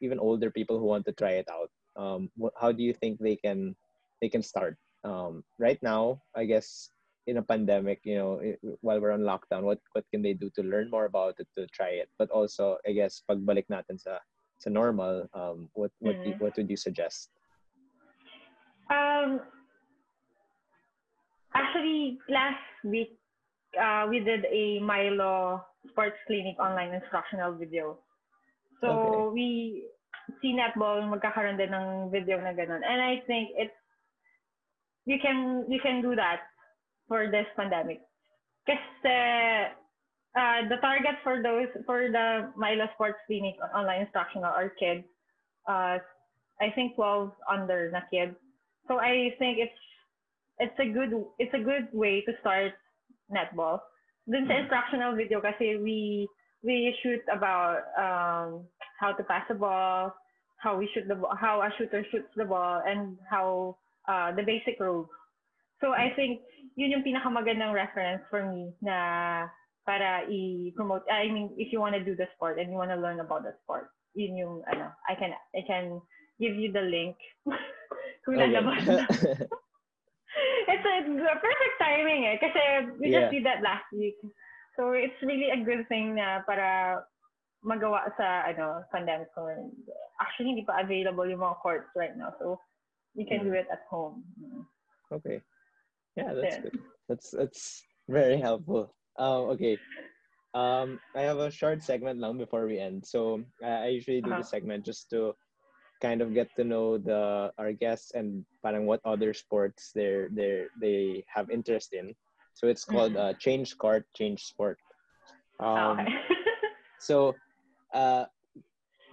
[0.00, 3.18] even older people who want to try it out, um, what, how do you think
[3.18, 3.74] they can
[4.22, 4.78] they can start?
[5.04, 6.90] Um, right now, I guess
[7.28, 10.48] in a pandemic, you know, i- while we're on lockdown, what what can they do
[10.56, 12.08] to learn more about it, to try it?
[12.16, 14.24] But also, I guess pagbalik natin sa
[14.56, 16.40] sa normal, um, what what Mhm.
[16.40, 17.28] what would you suggest?
[18.88, 19.44] Um,
[21.52, 23.20] actually, last week,
[23.76, 25.60] uh, we did a Milo
[25.92, 28.00] sports clinic online instructional video.
[28.80, 29.84] So, we
[30.40, 32.80] see netball, magkakaroon din ng video na ganun.
[32.80, 33.76] And I think it's,
[35.04, 36.48] you can, you can do that
[37.08, 38.00] for this pandemic.
[38.68, 39.72] Kasi,
[40.36, 45.04] uh, the target for those, for the Milo sports clinic online instructional are kids,
[45.66, 45.98] uh,
[46.60, 48.36] I think 12 under na kids.
[48.88, 49.80] So I think it's
[50.58, 52.74] it's a good it's a good way to start
[53.30, 53.80] netball.
[54.28, 54.62] Dun sa Mhm.
[54.66, 56.28] instructional video kasi we
[56.62, 58.66] we shoot about um,
[59.00, 60.12] how to pass the ball,
[60.58, 63.78] how we shoot the how a shooter shoots the ball, and how
[64.08, 65.08] uh, the basic rules.
[65.80, 66.42] So I think
[66.78, 69.50] yun yung pinakamagandang reference for me na
[69.82, 71.02] para i-promote.
[71.10, 73.42] I mean, if you want to do the sport and you want to learn about
[73.42, 75.98] the sport, yun yung ano, I can I can
[76.38, 77.18] give you the link.
[78.22, 79.10] Kung lalabas na.
[80.70, 80.96] it's a,
[81.42, 82.38] perfect timing eh.
[82.38, 82.60] Kasi
[83.02, 83.26] we Yeah.
[83.26, 84.14] just did that last week.
[84.78, 87.02] So it's really a good thing na para
[87.66, 89.34] magawa sa ano pandemic.
[90.22, 92.30] Actually, hindi pa available yung mga courts right now.
[92.38, 92.62] So
[93.18, 93.66] you can do Mm.
[93.66, 94.22] it at home.
[94.38, 94.62] Mm.
[95.18, 95.42] Okay.
[96.18, 96.62] Yeah, that's Yeah.
[96.66, 96.78] good.
[97.08, 98.90] That's that's very helpful.
[99.18, 99.78] Um, okay.
[100.54, 103.06] Um, I have a short segment long before we end.
[103.06, 104.42] So uh, I usually do Uh-huh.
[104.42, 105.34] this segment just to
[106.02, 110.66] kind of get to know the our guests and parang what other sports they're they
[110.80, 112.14] they have interest in.
[112.54, 113.22] So it's called Mhm.
[113.22, 114.78] uh, change court, change sport.
[115.62, 116.10] Um, okay.
[116.98, 117.38] so
[117.94, 118.26] uh,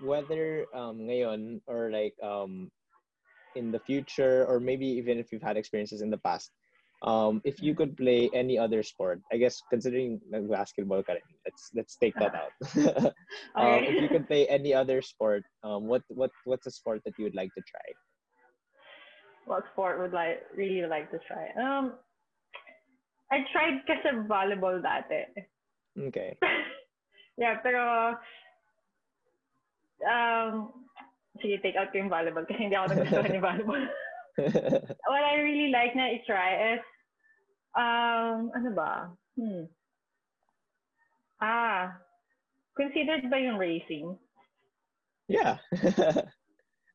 [0.02, 2.72] whether um, ngayon or like um,
[3.54, 6.50] in the future or maybe even if you've had experiences in the past
[7.06, 11.04] um, if you could play any other sport i guess considering basketball
[11.46, 12.54] let's let's take that out
[13.56, 17.14] um, if you could play any other sport um, what what what's a sport that
[17.18, 17.88] you would like to try
[19.46, 21.50] what sport would like really like to try?
[21.58, 21.94] Um,
[23.32, 25.26] I tried kasi volleyball dati.
[25.96, 26.36] okay
[27.42, 28.14] yeah, pero
[30.06, 30.74] um,
[31.42, 33.86] sige, take out ko yung volleyball kasi hindi ako nagustuhan yung volleyball.
[35.08, 36.84] What I really like na i-try is,
[37.76, 39.12] um, ano ba?
[39.36, 39.68] Hmm.
[41.38, 42.00] Ah,
[42.74, 44.16] considered ba yung racing?
[45.26, 45.58] yeah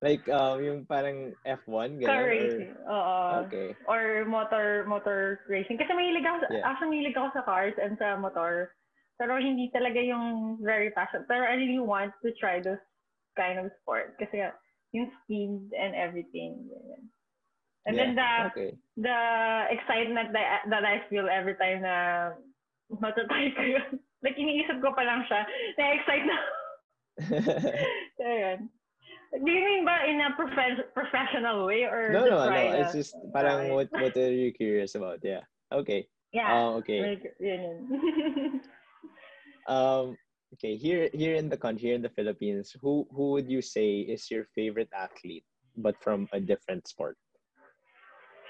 [0.07, 2.73] like um, yung parang F1 ganun, Car or- racing.
[2.87, 3.17] Oo.
[3.43, 5.75] okay Or motor motor racing.
[5.77, 6.63] Kasi mahilig ako, sa- Yeah.
[6.65, 8.71] actually mahilig ako sa cars and sa motor.
[9.19, 11.27] Pero hindi talaga yung very passionate.
[11.29, 12.81] Pero I really want to try those
[13.37, 14.15] kind of sport.
[14.17, 14.47] Kasi
[14.97, 16.71] yung speed and everything.
[16.71, 17.03] ganyan.
[17.87, 19.19] And then the okay the
[19.73, 22.37] excitement that, that I feel every time na
[22.93, 23.99] matatry ko yun.
[24.21, 25.49] Like, iniisip ko pa lang siya.
[25.81, 26.39] Na-excite na.
[28.21, 28.69] so, yun.
[29.33, 32.93] Do you mean ba in a prof- professional way or no no no try it's
[32.93, 36.51] just parang what what are you curious about yeah okay Yeah.
[36.55, 37.01] Oh, okay.
[37.03, 37.81] Like, yun yun.
[39.69, 40.17] Um,
[40.55, 44.01] okay, here here in the country, here in the Philippines, who who would you say
[44.03, 45.45] is your favorite athlete,
[45.77, 47.15] but from a different sport?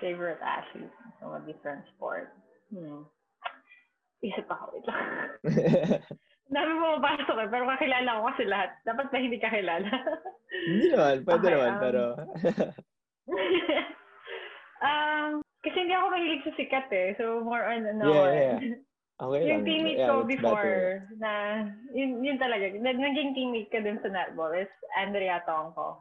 [0.01, 2.33] Favorite athlete from a different sport.
[2.73, 3.05] Hmm.
[4.25, 4.81] Isip ako.
[4.85, 5.37] Lang.
[6.55, 8.71] Dami mo mapasok eh, pero kakilala ko kasi lahat.
[8.83, 9.87] Dapat ba hindi kakilala?
[10.67, 12.03] Hindi naman, pwede Okay, naman, um, pero
[14.83, 15.31] um,
[15.63, 17.09] kasi hindi ako mahilig sa sikat eh.
[17.21, 18.05] So, more on ano.
[18.09, 18.81] Yeah, yeah, yeah.
[19.21, 19.69] Okay yung lang.
[19.69, 21.13] teammate Yeah, ko before better.
[21.21, 21.33] na,
[21.93, 22.73] yun, yun talaga.
[22.81, 26.01] Na, naging teammate ka dun sa netball is Andrea Tongko.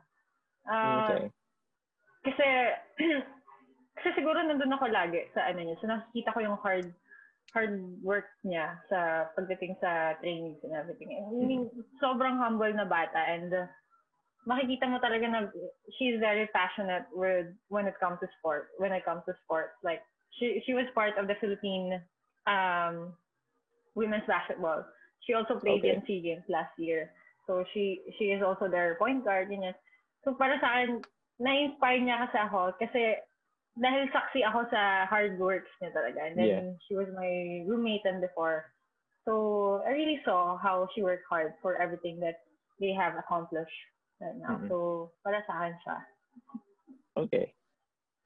[0.66, 1.24] Ah, Okay.
[2.26, 2.46] Kasi,
[4.00, 5.76] kasi siguro nandun ako lagi sa ano niya.
[5.84, 6.88] So, nakikita ko yung hard
[7.52, 11.10] hard work niya sa pagdating sa trainings and everything.
[11.12, 13.66] I mean, sobrang humble na bata and uh,
[14.46, 15.40] makikita mo talaga na
[15.98, 18.70] she's very passionate with when it comes to sport.
[18.78, 20.06] When it comes to sports, like
[20.38, 22.00] she she was part of the Philippine
[22.46, 23.18] um,
[23.98, 24.86] women's basketball.
[25.26, 25.98] She also played Okay.
[25.98, 27.12] in SEA Games last year.
[27.50, 29.50] So she she is also their point guard.
[29.50, 29.74] Yun.
[30.22, 31.02] So para sa akin,
[31.40, 33.02] na-inspire niya kasi ako kasi
[33.78, 36.20] dahil saksi ako sa hard works niya talaga.
[36.26, 36.66] And then Yeah.
[36.88, 38.74] she was my roommate and before.
[39.28, 42.42] So I really saw how she worked hard for everything that
[42.82, 43.76] they have accomplished
[44.18, 44.58] right now.
[44.58, 44.68] Mhm.
[44.72, 44.76] So
[45.22, 45.98] para sa akin siya.
[47.20, 47.46] Okay.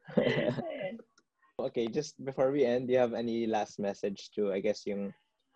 [1.59, 5.13] okay, just before we end, do you have any last message to, I guess, yung,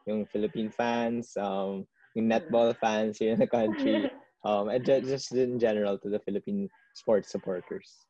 [0.08, 1.86] yung Philippine fans, um,
[2.16, 4.10] yung netball fans here in the country,
[4.48, 8.08] um, and ju- just in general to the Philippine sports supporters?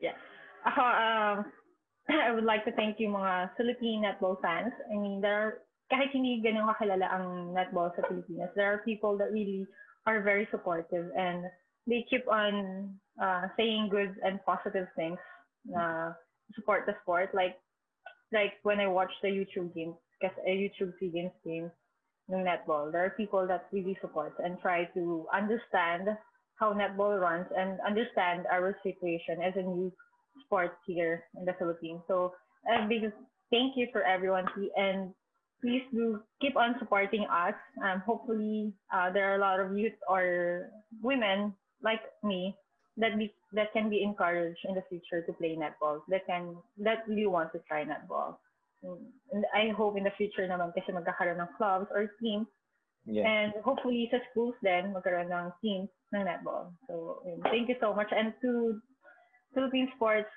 [0.00, 0.18] Yeah.
[0.66, 1.44] Um,
[2.10, 4.72] I would like to thank you mga Philippine netball fans.
[4.90, 5.52] I mean, there are,
[5.92, 9.66] kahit hindi ganun kakilala ang netball sa Pilipinas, there are people that really
[10.06, 11.44] are very supportive and
[11.86, 12.88] they keep on
[13.20, 15.18] uh, saying good and positive things
[15.66, 16.12] na
[16.54, 17.34] support the sport.
[17.34, 17.58] Like,
[18.32, 21.70] like when I watch the YouTube games, kasi a YouTube Games game
[22.30, 26.08] ng netball, there are people that really support and try to understand
[26.60, 29.90] how netball runs and understand our situation as a new
[30.44, 32.00] sport here in the Philippines.
[32.08, 32.34] So
[32.68, 33.10] a big
[33.50, 35.12] thank you for everyone and
[35.60, 37.54] please do keep on supporting us.
[37.84, 40.70] Um, hopefully uh, there are a lot of youth or
[41.02, 42.56] women like me
[42.96, 46.00] that be that can be encouraged in the future to play netball.
[46.08, 48.36] That can that really want to try netball.
[48.82, 52.48] And I hope in the future naman kasi magkakaroon ng clubs or teams
[53.08, 53.24] Yeah.
[53.24, 56.68] and hopefully sa schools din, magkaroon ng teams ng netball.
[56.84, 58.12] So, thank you so much.
[58.12, 58.76] And to
[59.54, 60.30] Philippine Sports,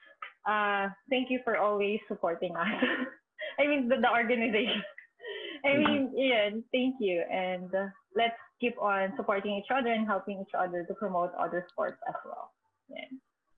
[0.47, 2.67] uh, thank you for always supporting us.
[3.59, 4.81] I mean, the, the organization.
[5.65, 7.23] I mean, yeah, thank you.
[7.31, 11.65] And uh, let's keep on supporting each other and helping each other to promote other
[11.69, 12.51] sports as well.
[12.89, 13.05] Yeah.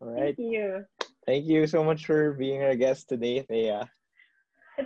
[0.02, 0.36] All right.
[0.36, 0.86] Thank you.
[1.26, 3.90] Thank you so much for being our guest today, Thea.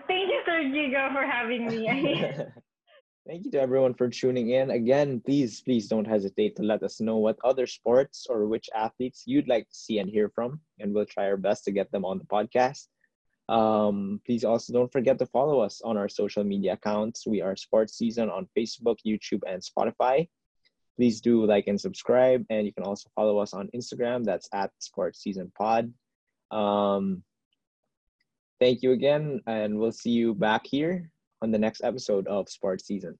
[0.07, 2.35] Thank you, Sir Gigo, for having me.
[3.29, 4.71] Thank you to everyone for tuning in.
[4.71, 9.21] Again, please, please don't hesitate to let us know what other sports or which athletes
[9.27, 12.05] you'd like to see and hear from, and we'll try our best to get them
[12.05, 12.87] on the podcast.
[13.47, 17.27] Um, please also don't forget to follow us on our social media accounts.
[17.27, 20.27] We are Sports Season on Facebook, YouTube, and Spotify.
[20.97, 24.23] Please do like and subscribe, and you can also follow us on Instagram.
[24.23, 25.93] That's at Sports Season Pod.
[26.49, 27.21] Um,
[28.59, 31.11] thank you again, and we'll see you back here
[31.41, 33.17] on the next episode of Sports Season.